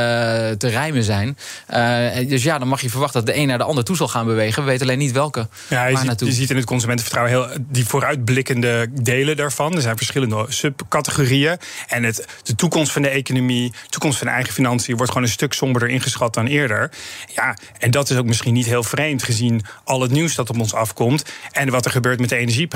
te 0.57 0.67
rijmen 0.67 1.03
zijn. 1.03 1.37
Uh, 1.73 2.29
dus 2.29 2.43
ja, 2.43 2.59
dan 2.59 2.67
mag 2.67 2.81
je 2.81 2.89
verwachten 2.89 3.25
dat 3.25 3.35
de 3.35 3.41
een 3.41 3.47
naar 3.47 3.57
de 3.57 3.63
ander 3.63 3.83
toe 3.83 3.95
zal 3.95 4.07
gaan 4.07 4.25
bewegen. 4.25 4.63
We 4.63 4.69
weten 4.69 4.85
alleen 4.85 4.97
niet 4.97 5.11
welke. 5.11 5.47
Ja, 5.67 5.85
je, 5.85 5.97
ziet, 5.97 6.19
je 6.19 6.31
ziet 6.31 6.49
in 6.49 6.55
het 6.55 6.65
consumentenvertrouwen 6.65 7.33
heel 7.33 7.57
die 7.69 7.85
vooruitblikkende 7.85 8.87
delen 9.01 9.37
daarvan. 9.37 9.75
Er 9.75 9.81
zijn 9.81 9.97
verschillende 9.97 10.45
subcategorieën. 10.47 11.57
En 11.87 12.03
het, 12.03 12.25
de 12.43 12.55
toekomst 12.55 12.91
van 12.91 13.01
de 13.01 13.09
economie, 13.09 13.71
de 13.71 13.89
toekomst 13.89 14.17
van 14.17 14.27
de 14.27 14.33
eigen 14.33 14.53
financiën 14.53 14.95
wordt 14.95 15.11
gewoon 15.11 15.27
een 15.27 15.33
stuk 15.33 15.53
somberder 15.53 15.89
ingeschat 15.89 16.33
dan 16.33 16.45
eerder. 16.45 16.91
Ja, 17.33 17.57
en 17.77 17.91
dat 17.91 18.09
is 18.09 18.17
ook 18.17 18.25
misschien 18.25 18.53
niet 18.53 18.65
heel 18.65 18.83
vreemd 18.83 19.23
gezien 19.23 19.61
al 19.83 20.01
het 20.01 20.11
nieuws 20.11 20.35
dat 20.35 20.49
op 20.49 20.59
ons 20.59 20.73
afkomt 20.73 21.23
en 21.51 21.69
wat 21.69 21.85
er 21.85 21.91
gebeurt 21.91 22.19
met 22.19 22.29
de 22.29 22.35
energie 22.35 22.67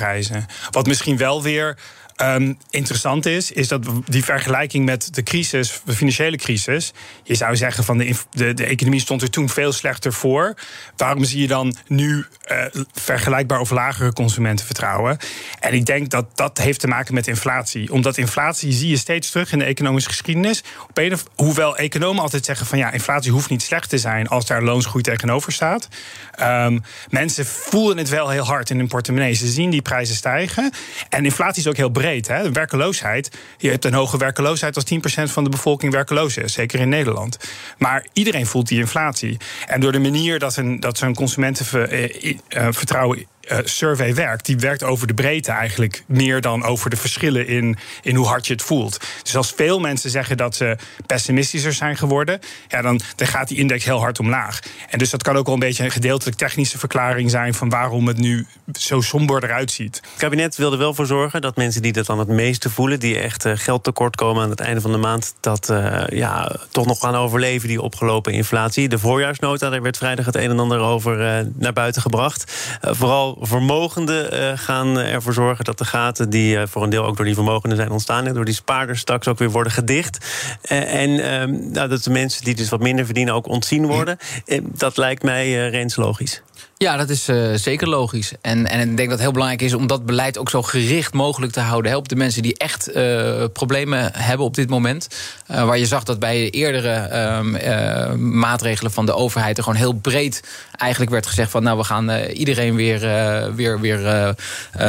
Wat 0.72 0.88
misschien 0.88 1.18
wel 1.18 1.42
weer 1.42 1.78
Um, 2.22 2.58
interessant 2.70 3.26
is, 3.26 3.52
is 3.52 3.68
dat 3.68 3.86
die 4.06 4.24
vergelijking 4.24 4.86
met 4.86 5.14
de 5.14 5.24
crisis, 5.24 5.82
de 5.86 5.94
financiële 5.94 6.38
crisis. 6.38 6.94
Je 7.24 7.36
zou 7.36 7.56
zeggen 7.56 7.84
van 7.84 7.98
de, 7.98 8.16
de, 8.32 8.54
de 8.54 8.66
economie 8.66 9.00
stond 9.00 9.22
er 9.22 9.30
toen 9.30 9.50
veel 9.50 9.72
slechter 9.72 10.14
voor. 10.14 10.54
Waarom 10.96 11.24
zie 11.24 11.42
je 11.42 11.48
dan 11.48 11.76
nu 11.88 12.26
uh, 12.52 12.66
vergelijkbaar 12.94 13.60
of 13.60 13.70
lagere 13.70 14.14
consumentenvertrouwen? 14.14 15.18
En 15.60 15.74
ik 15.74 15.86
denk 15.86 16.10
dat 16.10 16.26
dat 16.38 16.58
heeft 16.58 16.80
te 16.80 16.88
maken 16.88 17.14
met 17.14 17.28
inflatie. 17.28 17.92
Omdat 17.92 18.18
inflatie 18.18 18.72
zie 18.72 18.90
je 18.90 18.98
steeds 18.98 19.30
terug 19.30 19.52
in 19.52 19.60
de 19.60 19.66
economische 19.66 20.10
geschiedenis. 20.10 20.64
Hoewel 21.36 21.78
economen 21.78 22.22
altijd 22.22 22.46
zeggen 22.46 22.66
van 22.66 22.78
ja, 22.78 22.92
inflatie 22.92 23.32
hoeft 23.32 23.50
niet 23.50 23.62
slecht 23.62 23.90
te 23.90 23.98
zijn 23.98 24.28
als 24.28 24.46
daar 24.46 24.64
loonsgroei 24.64 25.04
tegenover 25.04 25.52
staat. 25.52 25.88
Um, 26.42 26.84
mensen 27.10 27.46
voelen 27.46 27.98
het 27.98 28.10
wel 28.10 28.30
heel 28.30 28.46
hard 28.46 28.70
in 28.70 28.78
hun 28.78 28.88
portemonnee. 28.88 29.34
Ze 29.34 29.48
zien 29.48 29.70
die 29.70 29.82
prijzen 29.82 30.16
stijgen. 30.16 30.72
En 31.10 31.26
inflatie 31.26 31.62
is 31.62 31.68
ook 31.68 31.78
heel 31.78 31.90
breed 31.90 32.02
breed. 32.04 32.28
Hè? 32.28 32.52
Werkeloosheid. 32.52 33.32
Je 33.58 33.70
hebt 33.70 33.86
een 33.86 33.94
hoge 33.94 34.18
werkeloosheid 34.18 34.76
als 34.76 34.86
10% 34.86 34.90
van 35.32 35.44
de 35.44 35.50
bevolking 35.50 35.92
werkeloos 35.92 36.38
is. 36.38 36.54
Zeker 36.54 36.80
in 36.80 36.90
Nederland. 36.90 37.38
Maar 37.78 38.06
iedereen 38.14 38.46
voelt 38.46 38.68
die 38.68 38.80
inflatie. 38.80 39.38
En 39.66 39.80
door 39.80 39.92
de 39.92 40.00
manier 40.00 40.40
dat, 40.40 40.56
een, 40.56 40.80
dat 40.80 40.98
zo'n 40.98 41.14
consumentenvertrouwen 41.14 43.26
uh, 43.52 43.58
survey 43.64 44.16
werkt, 44.16 44.46
die 44.46 44.58
werkt 44.58 44.84
over 44.84 45.08
de 45.08 45.14
breedte 45.14 45.52
eigenlijk 45.52 46.04
meer 46.08 46.42
dan 46.42 46.64
over 46.64 46.90
de 46.90 46.96
verschillen 46.96 47.48
in, 47.48 47.78
in 48.02 48.16
hoe 48.16 48.26
hard 48.26 48.48
je 48.48 48.54
het 48.54 48.62
voelt. 48.62 49.00
Dus 49.24 49.36
als 49.36 49.54
veel 49.56 49.80
mensen 49.80 50.10
zeggen 50.10 50.38
dat 50.38 50.56
ze 50.56 50.78
pessimistischer 51.06 51.74
zijn 51.74 51.98
geworden, 51.98 52.40
ja, 52.68 52.82
dan, 52.82 53.02
dan 53.16 53.28
gaat 53.28 53.48
die 53.48 53.58
index 53.58 53.86
heel 53.86 54.00
hard 54.00 54.20
omlaag. 54.20 54.60
En 54.90 54.98
dus 55.00 55.10
dat 55.10 55.24
kan 55.24 55.38
ook 55.38 55.46
wel 55.46 55.54
een 55.54 55.60
beetje 55.60 55.84
een 55.84 55.92
gedeeltelijk 55.92 56.38
technische 56.38 56.78
verklaring 56.78 57.30
zijn 57.30 57.54
van 57.54 57.70
waarom 57.70 58.08
het 58.08 58.18
nu 58.18 58.48
zo 58.80 59.02
somber 59.02 59.44
eruit 59.44 59.72
ziet. 59.72 59.96
Het 59.96 60.20
kabinet 60.20 60.56
wilde 60.56 60.78
wel 60.78 60.94
voor 60.94 61.06
zorgen 61.06 61.42
dat 61.42 61.56
mensen 61.56 61.82
die 61.82 61.94
dat 61.94 62.06
dan 62.06 62.20
het 62.20 62.28
meeste 62.28 62.70
voelen, 62.70 63.00
die 63.00 63.20
echt 63.20 63.46
uh, 63.46 63.54
geld 63.56 63.84
tekort 63.84 64.16
komen 64.16 64.44
aan 64.44 64.50
het 64.50 64.60
einde 64.60 64.82
van 64.82 64.92
de 64.92 64.98
maand, 64.98 65.36
dat 65.40 65.70
uh, 65.70 66.04
ja, 66.08 66.56
toch 66.70 66.86
nog 66.86 67.00
gaan 67.00 67.16
overleven, 67.16 67.68
die 67.68 67.82
opgelopen 67.82 68.34
inflatie. 68.34 68.90
De 68.90 69.00
voorjaarsnota, 69.00 69.70
daar 69.70 69.82
werd 69.82 69.98
vrijdag 69.98 70.26
het 70.26 70.36
een 70.36 70.50
en 70.50 70.60
ander 70.60 70.80
over 70.80 71.48
naar 71.54 71.74
buiten 71.74 72.02
gebracht. 72.02 72.52
vooral 72.82 73.33
vermogenden 73.40 74.34
uh, 74.34 74.52
gaan 74.56 74.98
ervoor 74.98 75.34
zorgen 75.34 75.66
dat 75.66 75.78
de 75.78 75.86
gaten, 75.86 76.30
die 76.30 76.56
uh, 76.56 76.62
voor 76.66 76.84
een 76.84 76.90
deel 76.90 77.06
ook 77.06 77.16
door 77.16 77.26
die 77.26 77.34
vermogenden 77.34 77.78
zijn 77.78 77.92
ontstaan, 77.92 78.34
door 78.34 78.46
die 78.46 78.54
spaarders 78.54 79.00
straks 79.00 79.28
ook 79.28 79.38
weer 79.38 79.50
worden 79.50 79.72
gedicht. 79.72 80.18
Uh, 80.72 80.94
en 80.94 81.20
ehm, 81.20 81.72
nou, 81.72 81.90
dat 81.90 82.04
de 82.04 82.10
mensen 82.10 82.44
die 82.44 82.56
dus 82.56 82.70
wat 82.70 82.80
minder 82.80 83.06
verdienen 83.06 83.34
ook 83.34 83.48
ontzien 83.48 83.86
worden. 83.86 84.18
dat 84.62 84.98
lijkt 84.98 85.24
mij 85.24 85.70
reeds 85.70 85.96
logisch. 85.96 86.42
Ja, 86.84 86.98
dat 86.98 87.10
is 87.10 87.30
uh, 87.30 87.54
zeker 87.56 87.90
logisch. 87.90 88.32
En, 88.42 88.68
en 88.68 88.80
ik 88.80 88.86
denk 88.86 88.98
dat 88.98 89.10
het 89.10 89.20
heel 89.20 89.32
belangrijk 89.32 89.62
is 89.62 89.74
om 89.74 89.88
dat 89.88 90.06
beleid 90.06 90.38
ook 90.38 90.50
zo 90.50 90.62
gericht 90.62 91.14
mogelijk 91.14 91.52
te 91.52 91.60
houden. 91.60 91.92
Help 91.92 92.08
de 92.08 92.16
mensen 92.16 92.42
die 92.42 92.58
echt 92.58 92.96
uh, 92.96 93.44
problemen 93.54 94.12
hebben 94.14 94.46
op 94.46 94.56
dit 94.56 94.70
moment. 94.70 95.08
Uh, 95.52 95.66
waar 95.66 95.78
je 95.78 95.86
zag 95.86 96.04
dat 96.04 96.20
bij 96.20 96.50
eerdere 96.50 98.16
maatregelen 98.16 98.92
van 98.92 99.06
de 99.06 99.14
overheid 99.14 99.58
er 99.58 99.64
gewoon 99.64 99.80
heel 99.80 99.94
breed 99.94 100.44
eigenlijk 100.78 101.12
werd 101.12 101.28
gezegd 101.28 101.52
van 101.52 101.64
nou 101.64 101.78
we 101.78 101.84
gaan 101.84 102.10
iedereen 102.20 102.76
weer, 102.76 103.00
weer, 103.56 103.80
weer 103.80 104.36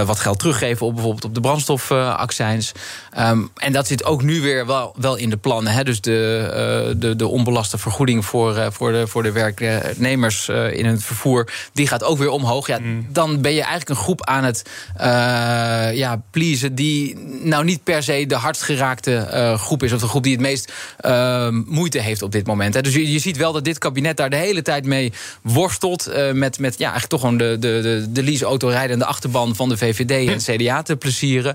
wat 0.06 0.20
geld 0.20 0.38
teruggeven 0.38 0.86
op 0.86 0.94
bijvoorbeeld 0.94 1.24
op 1.24 1.34
de 1.34 1.40
brandstofaccijns. 1.40 2.72
Um, 3.18 3.50
en 3.56 3.72
dat 3.72 3.86
zit 3.86 4.04
ook 4.04 4.22
nu 4.22 4.40
weer 4.40 4.66
wel, 4.66 4.94
wel 4.96 5.16
in 5.16 5.30
de 5.30 5.36
plannen. 5.36 5.72
Hè? 5.72 5.84
Dus 5.84 6.00
de, 6.00 6.94
de, 6.96 7.16
de 7.16 7.26
onbelaste 7.26 7.78
vergoeding 7.78 8.24
voor, 8.24 8.72
voor, 8.72 8.92
de, 8.92 9.06
voor 9.06 9.22
de 9.22 9.32
werknemers 9.32 10.48
in 10.48 10.86
het 10.86 11.04
vervoer. 11.04 11.52
Die 11.84 11.92
gaat 11.92 12.04
ook 12.04 12.18
weer 12.18 12.28
omhoog. 12.28 12.66
Ja, 12.66 12.78
mm. 12.78 13.06
Dan 13.08 13.40
ben 13.40 13.52
je 13.52 13.60
eigenlijk 13.60 13.90
een 13.90 13.96
groep 13.96 14.24
aan 14.24 14.44
het 14.44 14.62
uh, 14.96 15.04
ja, 15.94 16.22
pleasen... 16.30 16.74
die 16.74 17.16
nou 17.42 17.64
niet 17.64 17.82
per 17.82 18.02
se 18.02 18.26
de 18.26 18.34
hardst 18.34 18.62
geraakte 18.62 19.28
uh, 19.34 19.58
groep 19.58 19.82
is... 19.82 19.92
of 19.92 20.00
de 20.00 20.06
groep 20.06 20.22
die 20.22 20.32
het 20.32 20.40
meest 20.40 20.72
uh, 21.00 21.48
moeite 21.66 21.98
heeft 21.98 22.22
op 22.22 22.32
dit 22.32 22.46
moment. 22.46 22.74
Hè. 22.74 22.80
Dus 22.80 22.94
je, 22.94 23.12
je, 23.12 23.18
ziet 23.18 23.36
wel 23.36 23.52
dat 23.52 23.64
dit 23.64 23.78
kabinet 23.78 24.16
daar 24.16 24.30
de 24.30 24.36
hele 24.36 24.62
tijd 24.62 24.86
mee 24.86 25.12
worstelt... 25.42 26.10
met, 26.32 26.58
met 26.58 26.78
ja, 26.78 26.90
eigenlijk 26.90 27.06
toch 27.06 27.20
gewoon 27.20 27.36
de, 27.36 27.56
de, 27.58 27.80
de, 27.82 28.12
de 28.12 28.22
leaseauto 28.22 28.68
rijdende 28.68 29.04
achterban 29.04 29.56
van 29.56 29.68
de 29.68 29.76
VVD 29.76 30.28
en 30.28 30.56
CDA 30.56 30.82
te 30.82 30.96
plezieren. 30.96 31.54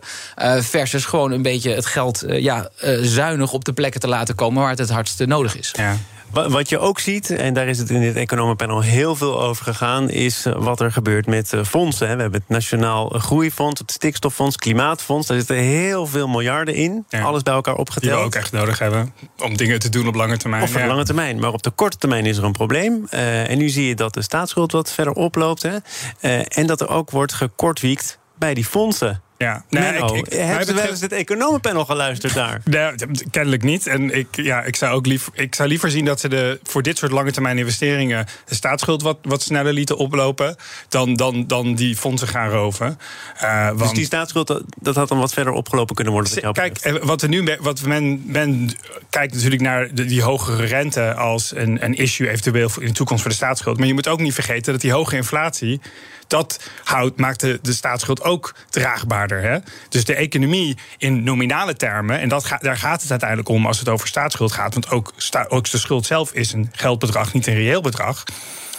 versus 0.59 1.05
gewoon 1.05 1.31
een 1.31 1.41
beetje 1.41 1.71
het 1.71 1.85
geld 1.85 2.23
ja, 2.27 2.69
zuinig 3.01 3.53
op 3.53 3.65
de 3.65 3.73
plekken 3.73 3.99
te 3.99 4.07
laten 4.07 4.35
komen... 4.35 4.61
waar 4.61 4.69
het 4.69 4.79
het 4.79 4.89
hardst 4.89 5.25
nodig 5.25 5.57
is. 5.57 5.71
Ja. 5.77 5.97
Wat 6.31 6.69
je 6.69 6.79
ook 6.79 6.99
ziet, 6.99 7.29
en 7.29 7.53
daar 7.53 7.67
is 7.67 7.77
het 7.77 7.89
in 7.89 8.01
dit 8.01 8.15
economenpanel 8.15 8.81
heel 8.81 9.15
veel 9.15 9.41
over 9.41 9.63
gegaan, 9.63 10.09
is 10.09 10.45
eh, 10.45 10.53
wat 10.57 10.79
er 10.79 10.91
gebeurt 10.91 11.25
met 11.27 11.53
eh, 11.53 11.63
fondsen. 11.63 12.15
We 12.15 12.21
hebben 12.21 12.39
het 12.39 12.49
Nationaal 12.49 13.09
Groeifonds, 13.09 13.79
het 13.79 13.91
Stikstoffonds, 13.91 14.55
Klimaatfonds. 14.55 15.27
Daar 15.27 15.37
zitten 15.37 15.55
heel 15.55 16.07
veel 16.07 16.27
miljarden 16.27 16.73
in. 16.75 17.05
Alles 17.09 17.43
bij 17.43 17.53
elkaar 17.53 17.75
opgeteld. 17.75 18.11
Die 18.11 18.21
we 18.21 18.25
ook 18.25 18.35
echt 18.35 18.51
nodig 18.51 18.79
hebben 18.79 19.13
om 19.43 19.57
dingen 19.57 19.79
te 19.79 19.89
doen 19.89 20.07
op 20.07 20.15
lange 20.15 20.37
termijn. 20.37 20.63
Of 20.63 20.75
op 20.75 20.85
lange 20.85 21.05
termijn. 21.05 21.39
Maar 21.39 21.53
op 21.53 21.63
de 21.63 21.69
korte 21.69 21.97
termijn 21.97 22.25
is 22.25 22.37
er 22.37 22.43
een 22.43 22.51
probleem. 22.51 23.07
Uh, 23.11 23.49
en 23.49 23.57
nu 23.57 23.69
zie 23.69 23.87
je 23.87 23.95
dat 23.95 24.13
de 24.13 24.21
staatsschuld 24.21 24.71
wat 24.71 24.91
verder 24.91 25.13
oploopt. 25.13 25.61
Hè. 25.61 25.77
Uh, 26.21 26.57
en 26.57 26.67
dat 26.67 26.81
er 26.81 26.89
ook 26.89 27.11
wordt 27.11 27.33
gekortwiekt 27.33 28.19
bij 28.35 28.53
die 28.53 28.65
fondsen. 28.65 29.21
Ja, 29.43 29.63
nee, 29.69 29.93
ik, 29.93 30.11
ik, 30.11 30.33
hebben 30.33 30.65
ze 30.65 30.73
wel 30.73 30.85
eens 30.85 31.01
het 31.01 31.11
economenpanel 31.11 31.85
geluisterd 31.85 32.33
daar? 32.33 32.61
Nee, 32.69 32.91
kennelijk 33.31 33.63
niet. 33.63 33.87
En 33.87 34.15
ik, 34.15 34.27
ja, 34.31 34.63
ik, 34.63 34.75
zou 34.75 34.93
ook 34.93 35.05
lief, 35.05 35.29
ik 35.33 35.55
zou 35.55 35.69
liever 35.69 35.91
zien 35.91 36.05
dat 36.05 36.19
ze 36.19 36.27
de, 36.27 36.59
voor 36.63 36.81
dit 36.81 36.97
soort 36.97 37.11
lange 37.11 37.31
termijn 37.31 37.57
investeringen 37.57 38.25
de 38.45 38.55
staatsschuld 38.55 39.01
wat, 39.01 39.17
wat 39.21 39.41
sneller 39.41 39.73
lieten 39.73 39.97
oplopen. 39.97 40.55
Dan, 40.89 41.13
dan, 41.13 41.47
dan 41.47 41.75
die 41.75 41.95
fondsen 41.95 42.27
gaan 42.27 42.49
roven. 42.49 42.99
Uh, 43.41 43.67
want, 43.67 43.79
dus 43.79 43.91
die 43.91 44.05
staatsschuld, 44.05 44.61
dat 44.79 44.95
had 44.95 45.07
dan 45.07 45.19
wat 45.19 45.33
verder 45.33 45.53
opgelopen 45.53 45.95
kunnen 45.95 46.13
worden? 46.13 46.53
Kijk, 46.53 46.77
eh, 46.77 46.93
wat, 47.03 47.21
er 47.21 47.29
nu, 47.29 47.57
wat 47.59 47.81
men, 47.81 48.23
men 48.25 48.71
kijkt 49.09 49.33
natuurlijk 49.33 49.61
naar 49.61 49.93
de, 49.93 50.05
die 50.05 50.21
hogere 50.21 50.65
rente 50.65 51.13
als 51.13 51.55
een, 51.55 51.83
een 51.83 51.95
issue 51.95 52.29
eventueel 52.29 52.69
in 52.79 52.87
de 52.87 52.93
toekomst 52.93 53.21
voor 53.21 53.31
de 53.31 53.37
staatsschuld. 53.37 53.77
Maar 53.77 53.87
je 53.87 53.93
moet 53.93 54.07
ook 54.07 54.19
niet 54.19 54.33
vergeten 54.33 54.71
dat 54.71 54.81
die 54.81 54.91
hoge 54.91 55.15
inflatie 55.15 55.81
dat 56.29 56.69
houdt, 56.83 57.19
maakt 57.19 57.39
de, 57.39 57.59
de 57.61 57.73
staatsschuld 57.73 58.23
ook 58.23 58.55
draagbaarder. 58.69 59.41
Hè? 59.41 59.57
Dus 59.89 60.05
de 60.05 60.15
economie 60.15 60.77
in 60.97 61.23
nominale 61.23 61.75
termen, 61.75 62.19
en 62.19 62.29
dat 62.29 62.51
daar 62.59 62.77
gaat 62.77 63.01
het 63.01 63.11
uiteindelijk 63.11 63.49
om 63.49 63.65
als 63.65 63.79
het 63.79 63.89
over 63.89 64.07
staatsschuld 64.07 64.51
gaat, 64.51 64.73
want 64.73 64.89
ook, 64.89 65.13
sta, 65.17 65.45
ook 65.47 65.69
de 65.69 65.77
schuld 65.77 66.05
zelf 66.05 66.33
is 66.33 66.53
een 66.53 66.69
geldbedrag, 66.71 67.33
niet 67.33 67.47
een 67.47 67.53
reëel 67.53 67.81
bedrag. 67.81 68.23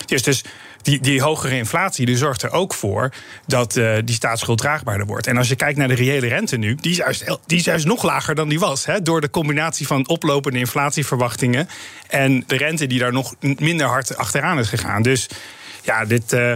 Dus, 0.07 0.23
dus 0.23 0.45
die, 0.83 1.01
die 1.01 1.23
hogere 1.23 1.57
inflatie 1.57 2.07
die 2.07 2.17
zorgt 2.17 2.43
er 2.43 2.51
ook 2.51 2.75
voor 2.75 3.13
dat 3.47 3.77
uh, 3.77 3.97
die 4.05 4.15
staatsschuld 4.15 4.59
draagbaarder 4.59 5.07
wordt. 5.07 5.27
En 5.27 5.37
als 5.37 5.49
je 5.49 5.57
kijkt 5.57 5.79
naar 5.79 5.89
de 5.89 5.95
reële 5.95 6.29
rente 6.29 6.57
nu, 6.57 6.75
die 6.75 6.91
is 6.91 6.97
juist, 6.97 7.39
die 7.47 7.59
is 7.59 7.65
juist 7.65 7.87
nog 7.87 8.03
lager 8.03 8.35
dan 8.35 8.49
die 8.49 8.59
was. 8.59 8.87
Hè, 8.87 9.03
door 9.03 9.21
de 9.21 9.31
combinatie 9.31 9.87
van 9.87 10.09
oplopende 10.09 10.59
inflatieverwachtingen 10.59 11.69
en 12.09 12.45
de 12.47 12.57
rente 12.57 12.87
die 12.87 12.99
daar 12.99 13.13
nog 13.13 13.35
minder 13.41 13.87
hard 13.87 14.17
achteraan 14.17 14.59
is 14.59 14.69
gegaan. 14.69 15.03
Dus 15.03 15.29
ja, 15.83 16.05
dit. 16.05 16.33
Uh, 16.33 16.53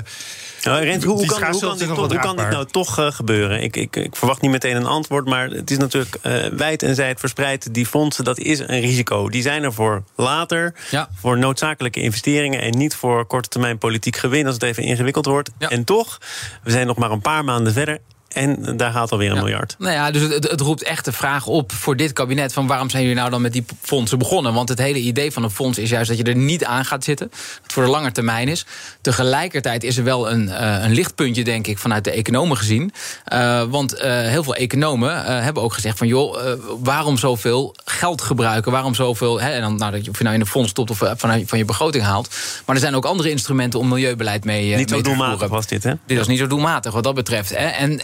nou, 0.65 0.85
Rent, 0.85 1.05
hoe, 1.05 1.27
kan, 1.27 1.27
hoe, 1.27 1.61
kan 1.61 1.79
dit, 1.79 1.89
hoe, 1.89 2.19
kan 2.19 2.37
dit, 2.37 2.51
nou 2.51 2.67
toch 2.67 2.99
uh, 2.99 3.11
gebeuren? 3.11 3.63
Ik, 3.63 3.77
ik, 3.77 3.97
ik, 3.97 4.17
verwacht 4.17 4.41
niet 4.41 4.51
meteen 4.51 4.77
een 4.77 4.87
antwoord, 4.87 5.27
maar 5.27 5.51
het 5.51 5.71
is 5.71 5.79
natuurlijk 5.79 6.17
uh, 6.23 6.47
wijd 6.47 6.83
en 6.83 6.95
zijd 6.95 7.21
verspreid. 7.21 7.75
Die 7.75 7.87
fondsen, 7.87 8.25
dat 8.25 8.39
is 8.39 8.59
een 8.59 8.81
risico. 8.81 9.29
Die 9.29 9.43
zijn 9.43 9.63
er 9.63 9.73
voor 9.73 10.03
later, 10.17 10.75
ja. 10.91 11.09
voor 11.15 11.39
noodzakelijke 11.39 12.01
investeringen... 12.01 12.61
en 12.61 12.79
niet 12.79 12.95
voor 12.95 13.27
korte 13.27 13.49
termijn 13.49 13.79
politiek 13.79 14.17
gewin 14.17 14.47
als 14.47 14.55
het 14.55 14.63
even 14.63 14.83
ingewikkeld 14.83 15.27
wordt. 15.27 15.51
Ja. 15.59 15.69
En 15.69 15.85
toch, 15.85 16.19
we 16.63 16.71
zijn 16.71 16.87
nog 16.87 16.97
maar 16.97 17.11
een 17.11 17.21
paar 17.21 17.45
maanden 17.45 17.73
verder... 17.73 17.99
En 18.35 18.77
daar 18.77 18.93
gaat 18.93 19.13
alweer 19.13 19.31
een 19.31 19.37
miljard. 19.37 19.75
Nou 19.79 19.93
ja, 19.93 20.11
dus 20.11 20.23
het, 20.23 20.51
het, 20.51 20.61
roept 20.61 20.83
echt 20.83 21.05
de 21.05 21.13
vraag 21.13 21.47
op 21.47 21.73
voor 21.73 21.97
dit 21.97 22.13
kabinet... 22.13 22.53
van 22.53 22.67
waarom 22.67 22.91
zijn 22.91 23.03
jullie 23.03 23.19
nou 23.19 23.31
dan 23.31 23.43
met 23.43 23.53
die 23.53 23.65
fondsen 23.81 24.19
begonnen? 24.19 24.55
Want 24.55 24.69
het 24.69 24.79
hele 24.79 24.99
idee 24.99 25.33
van 25.33 25.43
een 25.43 25.51
fonds 25.51 25.79
is 25.79 25.91
juist 25.91 26.09
dat 26.09 26.19
je 26.19 26.25
er 26.25 26.37
niet 26.37 26.65
aan 26.65 26.85
gaat 26.85 27.05
zitten. 27.05 27.31
Het 27.63 27.73
voor 27.73 27.83
de 27.83 27.89
lange 27.89 28.13
termijn 28.13 28.49
is. 28.49 28.67
Tegelijkertijd 29.01 29.85
is 29.85 29.97
er 29.97 30.05
wel 30.05 30.31
een, 30.31 30.47
uh, 30.47 30.85
een 30.85 30.93
lichtpuntje, 30.93 31.45
denk 31.45 31.67
ik, 31.67 31.79
vanuit 31.79 32.05
de 32.05 32.11
economen 32.11 32.57
gezien. 32.57 32.93
Uh, 33.33 33.63
want 33.63 33.95
uh, 33.95 34.01
heel 34.03 34.43
veel 34.43 34.55
economen 34.55 35.43
hebben 35.43 35.63
ook 35.63 35.73
gezegd 35.73 35.99
van... 35.99 36.07
joh, 36.07 36.59
waarom 36.83 37.19
zoveel 37.19 37.75
geld 37.85 38.23
gebruiken? 38.23 38.73
Waarom 38.73 38.95
zoveel... 38.95 39.41
Hè, 39.41 39.51
en 39.51 39.61
dan, 39.61 39.77
nou, 39.77 39.99
of 40.09 40.19
je 40.19 40.25
nou 40.25 40.35
in 40.35 40.41
een 40.41 40.47
fonds 40.47 40.71
stopt 40.71 40.91
of 40.91 41.03
vanuit 41.17 41.49
van 41.49 41.59
je 41.59 41.65
begroting 41.65 42.05
haalt. 42.05 42.29
Maar 42.65 42.75
er 42.75 42.83
zijn 42.83 42.95
ook 42.95 43.05
andere 43.05 43.31
instrumenten 43.31 43.81
om 43.81 43.89
milieubeleid 43.89 44.45
mee, 44.45 44.77
niet 44.77 44.91
mee 44.91 44.99
zo 44.99 45.05
doelmatig 45.05 45.49
was 45.49 45.67
dit, 45.67 45.83
hè? 45.83 45.93
Dit 46.07 46.19
was 46.19 46.27
niet 46.27 46.39
zo 46.39 46.47
doelmatig 46.47 46.93
wat 46.93 47.05
dat 47.05 47.15
betreft. 47.15 47.51
Hè? 47.51 47.67
En 47.67 48.01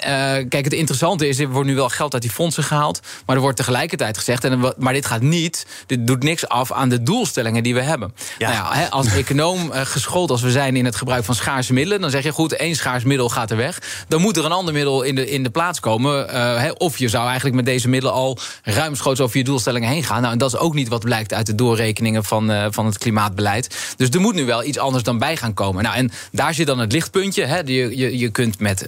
kijk, 0.48 0.64
het 0.64 0.72
interessante 0.72 1.28
is, 1.28 1.38
er 1.38 1.48
wordt 1.48 1.68
nu 1.68 1.74
wel 1.74 1.88
geld 1.88 2.12
uit 2.12 2.22
die 2.22 2.30
fondsen 2.30 2.64
gehaald. 2.64 3.00
Maar 3.26 3.36
er 3.36 3.42
wordt 3.42 3.56
tegelijkertijd 3.56 4.18
gezegd, 4.18 4.44
en, 4.44 4.74
maar 4.78 4.92
dit 4.92 5.06
gaat 5.06 5.20
niet, 5.20 5.66
dit 5.86 6.06
doet 6.06 6.22
niks 6.22 6.48
af 6.48 6.72
aan 6.72 6.88
de 6.88 7.02
doelstellingen 7.02 7.62
die 7.62 7.74
we 7.74 7.80
hebben. 7.80 8.14
Ja. 8.38 8.52
Nou 8.52 8.76
ja, 8.78 8.86
als 8.86 9.06
econoom 9.22 9.72
uh, 9.72 9.80
geschoold 9.80 10.30
als 10.30 10.42
we 10.42 10.50
zijn 10.50 10.76
in 10.76 10.84
het 10.84 10.96
gebruik 10.96 11.24
van 11.24 11.34
schaarse 11.34 11.72
middelen, 11.72 12.00
dan 12.00 12.10
zeg 12.10 12.22
je 12.22 12.32
goed, 12.32 12.52
één 12.52 12.76
schaars 12.76 13.04
middel 13.04 13.28
gaat 13.28 13.50
er 13.50 13.56
weg. 13.56 13.78
Dan 14.08 14.20
moet 14.20 14.36
er 14.36 14.44
een 14.44 14.52
ander 14.52 14.74
middel 14.74 15.02
in 15.02 15.14
de, 15.14 15.30
in 15.30 15.42
de 15.42 15.50
plaats 15.50 15.80
komen. 15.80 16.34
Uh, 16.34 16.70
of 16.78 16.98
je 16.98 17.08
zou 17.08 17.26
eigenlijk 17.26 17.56
met 17.56 17.64
deze 17.64 17.88
middelen 17.88 18.14
al 18.14 18.38
ruimschoots 18.62 19.20
over 19.20 19.38
je 19.38 19.44
doelstellingen 19.44 19.88
heen 19.88 20.04
gaan. 20.04 20.20
Nou, 20.20 20.32
en 20.32 20.38
dat 20.38 20.52
is 20.52 20.58
ook 20.58 20.74
niet 20.74 20.88
wat 20.88 21.04
blijkt 21.04 21.34
uit 21.34 21.46
de 21.46 21.54
doorrekeningen 21.54 22.24
van, 22.24 22.72
van 22.72 22.86
het 22.86 22.98
klimaatbeleid. 22.98 23.94
Dus 23.96 24.08
er 24.08 24.20
moet 24.20 24.34
nu 24.34 24.44
wel 24.44 24.64
iets 24.64 24.78
anders 24.78 25.04
dan 25.04 25.18
bij 25.18 25.36
gaan 25.36 25.54
komen. 25.54 25.82
Nou, 25.82 25.96
en 25.96 26.10
daar 26.32 26.54
zit 26.54 26.66
dan 26.66 26.78
het 26.78 26.92
lichtpuntje. 26.92 27.44
Hè. 27.44 27.58
Je, 27.58 27.96
je, 27.96 28.18
je 28.18 28.30
kunt 28.30 28.58
met, 28.58 28.86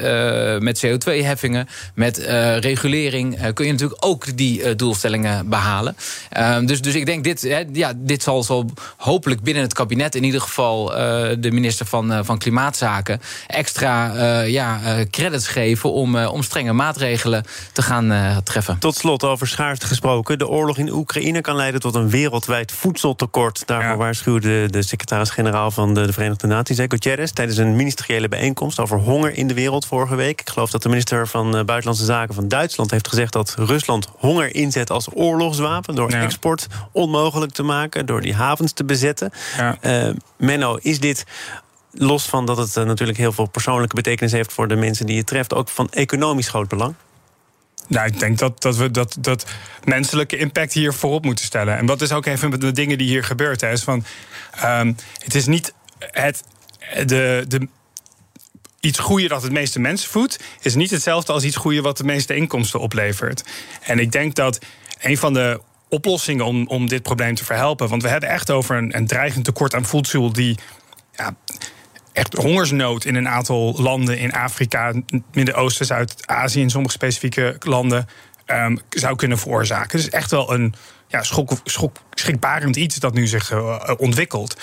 met 0.58 0.78
CO2-heffingen 1.22 1.68
met 1.94 2.18
uh, 2.18 2.58
regulering 2.58 3.38
uh, 3.38 3.52
kun 3.52 3.66
je 3.66 3.72
natuurlijk 3.72 4.04
ook 4.04 4.36
die 4.36 4.62
uh, 4.62 4.76
doelstellingen 4.76 5.48
behalen. 5.48 5.96
Ehm, 6.30 6.66
dus, 6.66 6.82
dus 6.82 6.94
ik 6.94 7.06
denk, 7.06 7.24
dit, 7.24 7.42
hè, 7.42 7.64
ja, 7.72 7.92
dit 7.96 8.22
zal, 8.22 8.42
zal 8.42 8.70
hopelijk 8.96 9.42
binnen 9.42 9.62
het 9.62 9.72
kabinet... 9.72 10.14
in 10.14 10.24
ieder 10.24 10.40
geval 10.40 10.86
de 11.38 11.50
minister 11.52 11.86
van, 11.86 12.24
van 12.24 12.38
Klimaatzaken... 12.38 13.20
extra 13.46 14.40
ja, 14.42 14.80
credits 15.10 15.48
geven 15.48 15.92
om, 15.92 16.16
om 16.16 16.42
strenge 16.42 16.72
maatregelen 16.72 17.44
te 17.72 17.82
gaan 17.82 18.40
treffen. 18.44 18.78
Tot 18.78 18.96
slot 18.96 19.24
over 19.24 19.46
schaarste 19.46 19.86
gesproken. 19.86 20.38
De 20.38 20.48
oorlog 20.48 20.78
in 20.78 20.92
Oekraïne 20.92 21.40
kan 21.40 21.56
leiden 21.56 21.80
tot 21.80 21.94
een 21.94 22.10
wereldwijd 22.10 22.72
voedseltekort. 22.72 23.66
Daarvoor 23.66 23.90
ja. 23.90 23.96
waarschuwde 23.96 24.70
de 24.70 24.82
secretaris-generaal 24.82 25.70
van 25.70 25.94
de, 25.94 26.06
de 26.06 26.12
Verenigde 26.12 26.46
Naties, 26.46 26.78
Gutierrez... 26.78 27.30
tijdens 27.30 27.58
een 27.58 27.76
ministeriële 27.76 28.28
bijeenkomst 28.28 28.80
over 28.80 28.98
honger 28.98 29.36
in 29.36 29.46
de 29.46 29.54
wereld 29.54 29.86
vorige 29.86 30.14
week. 30.14 30.40
Ik 30.40 30.50
geloof 30.50 30.70
dat 30.70 30.82
de 30.82 30.88
minister 30.88 31.11
van 31.20 31.56
eh, 31.56 31.64
Buitenlandse 31.64 32.04
Zaken 32.04 32.34
van 32.34 32.48
Duitsland 32.48 32.90
heeft 32.90 33.08
gezegd 33.08 33.32
dat 33.32 33.54
Rusland 33.58 34.08
honger 34.18 34.54
inzet 34.54 34.90
als 34.90 35.08
oorlogswapen. 35.14 35.94
Door 35.94 36.10
export 36.10 36.66
onmogelijk 36.92 37.52
te 37.52 37.62
maken, 37.62 38.06
door 38.06 38.20
die 38.20 38.34
havens 38.34 38.72
te 38.72 38.84
bezetten. 38.84 39.32
Ja. 39.56 39.76
Uh, 39.82 40.14
Menno, 40.36 40.78
is 40.80 41.00
dit 41.00 41.24
los 41.90 42.24
van 42.24 42.46
dat 42.46 42.56
het 42.56 42.76
uh, 42.76 42.84
natuurlijk 42.84 43.18
heel 43.18 43.32
veel 43.32 43.46
persoonlijke 43.46 43.94
betekenis 43.94 44.32
heeft 44.32 44.52
voor 44.52 44.68
de 44.68 44.76
mensen 44.76 45.06
die 45.06 45.16
het 45.16 45.26
treft, 45.26 45.54
ook 45.54 45.68
van 45.68 45.90
economisch 45.90 46.48
groot 46.48 46.68
belang? 46.68 46.94
Nou, 47.88 48.06
ik 48.06 48.18
denk 48.18 48.38
dat, 48.38 48.62
dat 48.62 48.76
we 48.76 48.90
dat, 48.90 49.16
dat 49.20 49.46
menselijke 49.84 50.36
impact 50.36 50.72
hier 50.72 50.94
voorop 50.94 51.24
moeten 51.24 51.44
stellen. 51.44 51.76
En 51.76 51.86
wat 51.86 52.00
is 52.00 52.12
ook 52.12 52.26
even 52.26 52.60
de 52.60 52.72
dingen 52.72 52.98
die 52.98 53.08
hier 53.08 53.24
gebeurt. 53.24 53.60
Hè, 53.60 53.70
is 53.70 53.82
van, 53.82 54.04
um, 54.64 54.96
het 55.18 55.34
is 55.34 55.46
niet 55.46 55.74
het, 55.98 56.44
de, 57.06 57.44
de 57.48 57.68
iets 58.82 58.98
groeien 58.98 59.28
dat 59.28 59.42
het 59.42 59.52
meeste 59.52 59.80
mensen 59.80 60.10
voedt, 60.10 60.38
is 60.60 60.74
niet 60.74 60.90
hetzelfde 60.90 61.32
als 61.32 61.44
iets 61.44 61.56
groeien 61.56 61.82
wat 61.82 61.96
de 61.96 62.04
meeste 62.04 62.34
inkomsten 62.34 62.80
oplevert. 62.80 63.44
En 63.80 63.98
ik 63.98 64.12
denk 64.12 64.34
dat 64.34 64.58
een 65.00 65.18
van 65.18 65.32
de 65.32 65.60
oplossingen 65.88 66.44
om, 66.44 66.66
om 66.66 66.88
dit 66.88 67.02
probleem 67.02 67.34
te 67.34 67.44
verhelpen, 67.44 67.88
want 67.88 68.02
we 68.02 68.08
hebben 68.08 68.28
echt 68.28 68.50
over 68.50 68.76
een, 68.76 68.96
een 68.96 69.06
dreigend 69.06 69.44
tekort 69.44 69.74
aan 69.74 69.84
voedsel 69.84 70.32
die. 70.32 70.58
Ja, 71.14 71.34
echt 72.12 72.34
hongersnood 72.34 73.04
in 73.04 73.14
een 73.14 73.28
aantal 73.28 73.74
landen 73.78 74.18
in 74.18 74.32
Afrika, 74.32 74.92
Midden-Oosten, 75.32 75.86
Zuid-Azië, 75.86 76.60
in 76.60 76.70
sommige 76.70 76.94
specifieke 76.94 77.56
landen 77.58 78.06
um, 78.46 78.78
zou 78.90 79.16
kunnen 79.16 79.38
veroorzaken. 79.38 79.98
Dus 79.98 80.08
echt 80.08 80.30
wel 80.30 80.52
een 80.52 80.74
ja, 81.08 81.22
schok, 81.22 81.52
schrikbarend 82.10 82.76
iets 82.76 82.96
dat 82.96 83.14
nu 83.14 83.26
zich 83.26 83.52
uh, 83.52 83.90
ontwikkelt. 83.96 84.56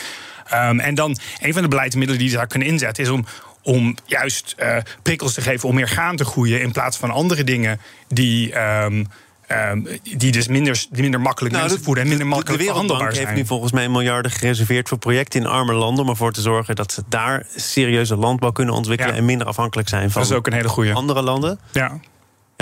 Ehm, 0.50 0.80
en 0.80 0.96
dan 0.96 1.18
een 1.40 1.54
van 1.54 1.62
de 1.62 1.68
beleidsmiddelen 1.68 2.22
die 2.22 2.30
ze 2.30 2.36
daar 2.36 2.48
kunnen 2.48 2.68
inzetten 2.68 3.04
is 3.04 3.10
om 3.10 3.26
om 3.70 3.96
juist 4.06 4.56
uh, 4.60 4.78
prikkels 5.02 5.34
te 5.34 5.42
geven 5.42 5.70
om 5.70 5.76
meer 5.76 5.88
gaan 5.88 6.16
te 6.16 6.26
groeien. 6.26 6.62
In 6.62 6.72
plaats 6.72 6.98
van 6.98 7.12
andere 7.12 7.44
dingen 7.44 7.80
die. 8.08 8.60
Um, 8.60 9.08
um, 9.52 9.88
die 10.18 10.32
dus 10.32 10.48
minder, 10.48 10.86
die 10.90 11.02
minder 11.02 11.22
makkelijk 11.22 11.54
nou, 11.54 11.68
mensen 11.68 11.84
voeden 11.84 12.04
en 12.04 12.10
minder 12.10 12.28
makkelijk 12.28 12.64
verhandelbaar 12.64 13.14
zijn. 13.14 13.14
De 13.14 13.30
heeft 13.30 13.42
nu 13.42 13.48
volgens 13.48 13.72
mij 13.72 13.90
miljarden 13.90 14.32
gereserveerd 14.32 14.88
voor 14.88 14.98
projecten 14.98 15.40
in 15.40 15.48
arme 15.48 15.74
landen... 15.74 16.04
om 16.04 16.10
ervoor 16.10 16.32
te 16.32 16.42
zorgen 16.42 16.76
dat 16.76 16.92
ze 16.92 17.04
daar 17.10 17.46
serieuze 17.56 18.16
landbouw 18.16 18.52
kunnen 18.52 18.76
ontwikkelen... 18.76 19.16
en 19.16 19.26
minder 19.26 19.48
afhankelijk 19.48 19.90
zijn 19.90 20.12
van 20.12 20.22
dat 20.22 20.32
is 20.32 20.38
ook 20.38 20.48
een 20.48 20.54
hele 20.54 20.70
goede. 20.70 20.94
andere 20.94 21.22
landen. 21.22 21.60
Ja. 21.72 22.00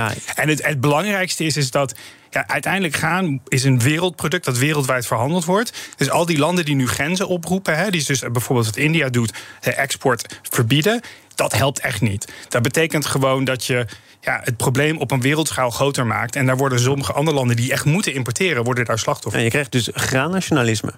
Ja. 0.02 0.14
En 0.36 0.50
het, 0.50 0.66
het 0.66 0.82
belangrijkste 0.82 1.44
is, 1.44 1.58
is 1.58 1.72
dat 1.72 1.96
ja, 2.30 2.48
uiteindelijk 2.48 2.96
gaan 2.96 3.42
is 3.48 3.64
een 3.64 3.80
wereldproduct 3.80 4.46
dat 4.46 4.58
wereldwijd 4.58 5.06
verhandeld 5.06 5.46
wordt. 5.46 5.74
Dus 5.96 6.10
al 6.10 6.26
die 6.26 6.38
landen 6.38 6.66
die 6.66 6.76
nu 6.76 6.88
grenzen 6.88 7.28
oproepen, 7.28 7.78
hè, 7.78 7.90
die 7.90 8.04
dus 8.06 8.20
bijvoorbeeld 8.20 8.68
wat 8.68 8.78
India 8.78 9.10
doet, 9.10 9.34
de 9.62 9.74
export 9.74 10.40
verbieden, 10.42 11.02
dat 11.36 11.54
helpt 11.54 11.80
echt 11.80 12.02
niet. 12.02 12.32
Dat 12.50 12.62
betekent 12.62 13.06
gewoon 13.06 13.44
dat 13.44 13.66
je 13.66 13.86
ja, 14.22 14.40
het 14.44 14.58
probleem 14.58 14.98
op 14.98 15.12
een 15.12 15.22
wereldschaal 15.22 15.70
groter 15.70 16.06
maakt. 16.06 16.36
En 16.36 16.46
daar 16.46 16.58
worden 16.58 16.80
sommige 16.80 17.14
andere 17.14 17.38
landen 17.38 17.56
die 17.56 17.72
echt 17.72 17.86
moeten 17.86 18.14
importeren, 18.14 18.64
worden 18.64 18.86
daar 18.86 19.00
slachtoffer. 19.00 19.40
En 19.40 19.46
je 19.46 19.52
krijgt 19.52 19.72
dus 19.72 19.90
graannationalisme. 19.94 20.94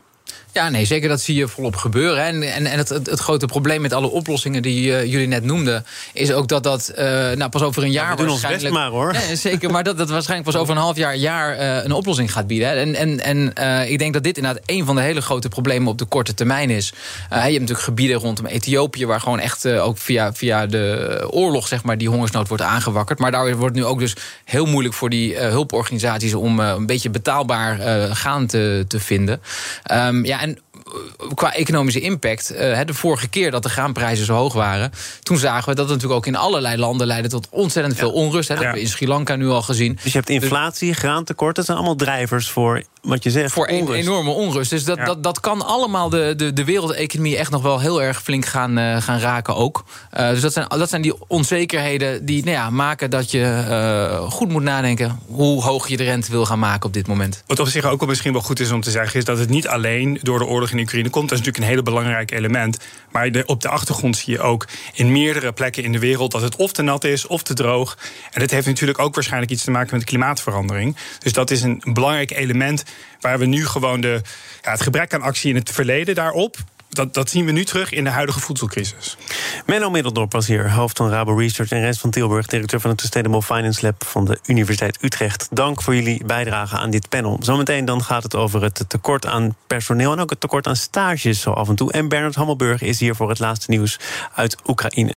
Ja, 0.51 0.69
nee, 0.69 0.85
zeker 0.85 1.09
dat 1.09 1.21
zie 1.21 1.35
je 1.35 1.47
volop 1.47 1.75
gebeuren. 1.75 2.25
En, 2.25 2.43
en, 2.53 2.65
en 2.65 2.77
het, 2.77 2.89
het, 2.89 3.19
grote 3.19 3.45
probleem 3.45 3.81
met 3.81 3.93
alle 3.93 4.07
oplossingen 4.07 4.61
die 4.61 4.87
uh, 4.87 5.05
jullie 5.05 5.27
net 5.27 5.43
noemden... 5.43 5.85
is 6.13 6.31
ook 6.31 6.47
dat 6.47 6.63
dat 6.63 6.91
uh, 6.91 7.05
nou, 7.31 7.49
pas 7.49 7.61
over 7.61 7.83
een 7.83 7.91
jaar... 7.91 8.09
Ja, 8.09 8.15
we 8.15 8.21
doen 8.21 8.31
ons 8.31 8.47
best 8.47 8.69
maar, 8.69 8.89
hoor. 8.89 9.13
Nee, 9.13 9.35
zeker, 9.35 9.71
maar 9.71 9.83
dat 9.83 9.97
dat 9.97 10.09
waarschijnlijk 10.09 10.51
pas 10.51 10.61
over 10.61 10.75
een 10.75 10.81
half 10.81 10.97
jaar, 10.97 11.15
jaar 11.15 11.59
uh, 11.59 11.83
een 11.83 11.91
oplossing 11.91 12.31
gaat 12.31 12.47
bieden. 12.47 12.77
En, 12.77 12.95
en, 12.95 13.53
en 13.53 13.87
ik 13.89 13.99
denk 13.99 14.13
dat 14.13 14.23
dit 14.23 14.37
inderdaad 14.37 14.63
een 14.65 14.85
van 14.85 14.95
de 14.95 15.01
hele 15.01 15.21
grote 15.21 15.49
problemen... 15.49 15.87
op 15.87 15.97
de 15.97 16.05
korte 16.05 16.33
termijn 16.33 16.69
is. 16.69 16.93
je 17.29 17.35
hebt 17.35 17.51
natuurlijk 17.51 17.79
gebieden 17.79 18.17
rondom 18.17 18.45
Ethiopië... 18.45 19.05
waar 19.05 19.19
gewoon 19.19 19.39
echt 19.39 19.67
ook 19.67 19.97
via, 19.97 20.33
via 20.33 20.65
de 20.65 21.27
oorlog 21.31 21.67
zeg 21.67 21.83
maar, 21.83 21.97
die 21.97 22.09
hongersnood 22.09 22.47
wordt 22.47 22.63
aangewakkerd. 22.63 23.19
Maar 23.19 23.31
daar 23.31 23.55
wordt 23.55 23.75
nu 23.75 23.85
ook 23.85 23.99
dus 23.99 24.15
heel 24.45 24.65
moeilijk 24.65 24.95
voor 24.95 25.09
die 25.09 25.37
hulporganisaties... 25.37 26.33
om 26.33 26.59
een 26.59 26.85
beetje 26.85 27.09
betaalbaar 27.09 27.79
gaan 28.15 28.47
te, 28.47 28.85
te 28.87 28.99
vinden. 28.99 29.41
Um, 29.91 30.25
ja, 30.25 30.39
en 30.41 30.48
eh, 30.48 30.48
qua 31.33 31.53
economische 31.53 31.99
impact, 31.99 32.51
uh, 32.51 32.79
de 32.85 32.93
vorige 32.93 33.27
keer 33.27 33.51
dat 33.51 33.63
de 33.63 33.69
graanprijzen 33.69 34.25
zo 34.25 34.33
hoog 34.33 34.53
waren, 34.53 34.91
toen 35.21 35.37
zagen 35.37 35.69
we 35.69 35.75
dat 35.75 35.85
het 35.85 35.93
natuurlijk 35.93 36.19
ook 36.19 36.25
in 36.25 36.35
allerlei 36.35 36.77
landen 36.77 37.07
leidde 37.07 37.29
tot 37.29 37.47
ontzettend 37.49 37.97
veel 37.97 38.11
onrust. 38.11 38.47
Hè, 38.47 38.55
dat 38.55 38.63
hebben 38.63 38.81
we 38.81 38.87
in 38.87 38.93
Sri 38.93 39.07
Lanka 39.07 39.35
nu 39.35 39.47
al 39.47 39.61
gezien. 39.61 39.99
Dus 40.03 40.11
je 40.11 40.17
hebt 40.17 40.29
inflatie, 40.29 40.93
graantekort, 40.93 41.55
dat 41.55 41.65
zijn 41.65 41.77
allemaal 41.77 41.95
drijvers 41.95 42.49
voor 42.49 42.83
wat 43.01 43.23
je 43.23 43.29
zegt. 43.31 43.53
Voor 43.53 43.69
een 43.69 43.93
enorme 43.93 44.29
onrust. 44.29 44.69
Dus 44.69 44.83
dat, 44.83 45.05
dat, 45.05 45.23
dat 45.23 45.39
kan 45.39 45.65
allemaal 45.65 46.09
de, 46.09 46.33
de, 46.37 46.53
de 46.53 46.63
wereldeconomie 46.63 47.37
echt 47.37 47.51
nog 47.51 47.61
wel 47.61 47.79
heel 47.79 48.01
erg 48.01 48.23
flink 48.23 48.45
gaan, 48.45 48.79
uh, 48.79 49.01
gaan 49.01 49.19
raken 49.19 49.55
ook. 49.55 49.83
Uh, 50.17 50.29
dus 50.29 50.41
dat 50.41 50.53
zijn, 50.53 50.67
dat 50.67 50.89
zijn 50.89 51.01
die 51.01 51.13
onzekerheden 51.27 52.25
die 52.25 52.43
nou 52.43 52.55
ja, 52.55 52.69
maken 52.69 53.09
dat 53.09 53.31
je 53.31 53.65
uh, 53.69 54.31
goed 54.31 54.49
moet 54.49 54.63
nadenken 54.63 55.19
hoe 55.27 55.63
hoog 55.63 55.87
je 55.87 55.97
de 55.97 56.03
rente 56.03 56.31
wil 56.31 56.45
gaan 56.45 56.59
maken 56.59 56.85
op 56.85 56.93
dit 56.93 57.07
moment. 57.07 57.43
Wat 57.47 57.59
op 57.59 57.67
zich 57.67 57.85
ook 57.85 57.99
wel 57.99 58.09
misschien 58.09 58.33
wel 58.33 58.41
goed 58.41 58.59
is 58.59 58.71
om 58.71 58.81
te 58.81 58.91
zeggen, 58.91 59.19
is 59.19 59.25
dat 59.25 59.37
het 59.37 59.49
niet 59.49 59.67
alleen 59.67 60.19
door 60.21 60.39
de 60.39 60.45
oorlog 60.45 60.71
in 60.71 60.79
Oekraïne 60.79 61.09
komt. 61.09 61.29
Dat 61.29 61.39
is 61.39 61.45
natuurlijk 61.45 61.63
een 61.63 61.69
hele 61.69 61.83
belangrijk 61.83 62.31
element. 62.31 62.77
Maar 63.11 63.31
de, 63.31 63.43
op 63.45 63.61
de 63.61 63.69
achtergrond 63.69 64.17
zie 64.17 64.33
je 64.33 64.41
ook 64.41 64.67
in 64.93 65.11
meerdere 65.11 65.51
plekken 65.51 65.83
in 65.83 65.91
de 65.91 65.99
wereld 65.99 66.31
dat 66.31 66.41
het 66.41 66.55
of 66.55 66.71
te 66.71 66.81
nat 66.81 67.03
is 67.03 67.27
of 67.27 67.43
te 67.43 67.53
droog. 67.53 67.97
En 68.31 68.39
dat 68.39 68.51
heeft 68.51 68.67
natuurlijk 68.67 68.99
ook 68.99 69.15
waarschijnlijk 69.15 69.51
iets 69.51 69.63
te 69.63 69.71
maken 69.71 69.95
met 69.95 70.05
klimaatverandering. 70.05 70.95
Dus 71.19 71.33
dat 71.33 71.51
is 71.51 71.61
een 71.61 71.81
belangrijk 71.93 72.31
element 72.31 72.83
waar 73.19 73.39
we 73.39 73.45
nu 73.45 73.65
gewoon 73.65 74.01
de, 74.01 74.21
ja, 74.61 74.71
het 74.71 74.81
gebrek 74.81 75.13
aan 75.13 75.21
actie 75.21 75.49
in 75.49 75.55
het 75.55 75.71
verleden 75.71 76.15
daarop 76.15 76.57
dat, 76.89 77.13
dat, 77.13 77.29
zien 77.29 77.45
we 77.45 77.51
nu 77.51 77.65
terug 77.65 77.91
in 77.91 78.03
de 78.03 78.09
huidige 78.09 78.39
voedselcrisis. 78.39 79.17
Menno 79.65 79.89
Middeldorp 79.89 80.31
was 80.31 80.47
hier, 80.47 80.71
hoofd 80.71 80.97
van 80.97 81.09
Rabo 81.09 81.35
Research... 81.35 81.71
en 81.71 81.81
Rens 81.81 81.99
van 81.99 82.09
Tilburg, 82.09 82.45
directeur 82.45 82.79
van 82.79 82.89
het 82.89 83.01
Sustainable 83.01 83.41
Finance 83.41 83.85
Lab... 83.85 84.03
van 84.03 84.25
de 84.25 84.39
Universiteit 84.45 84.97
Utrecht. 85.01 85.47
Dank 85.51 85.81
voor 85.81 85.95
jullie 85.95 86.25
bijdrage 86.25 86.77
aan 86.77 86.89
dit 86.89 87.09
panel. 87.09 87.37
Zometeen 87.41 87.85
dan 87.85 88.03
gaat 88.03 88.23
het 88.23 88.35
over 88.35 88.61
het 88.61 88.83
tekort 88.87 89.25
aan 89.25 89.55
personeel... 89.67 90.11
en 90.11 90.19
ook 90.19 90.29
het 90.29 90.39
tekort 90.39 90.67
aan 90.67 90.75
stages 90.75 91.41
zo 91.41 91.51
af 91.51 91.69
en 91.69 91.75
toe. 91.75 91.91
En 91.91 92.07
Bernard 92.07 92.35
Hammelburg 92.35 92.81
is 92.81 92.99
hier 92.99 93.15
voor 93.15 93.29
het 93.29 93.39
laatste 93.39 93.69
nieuws 93.69 93.99
uit 94.33 94.57
Oekraïne. 94.67 95.18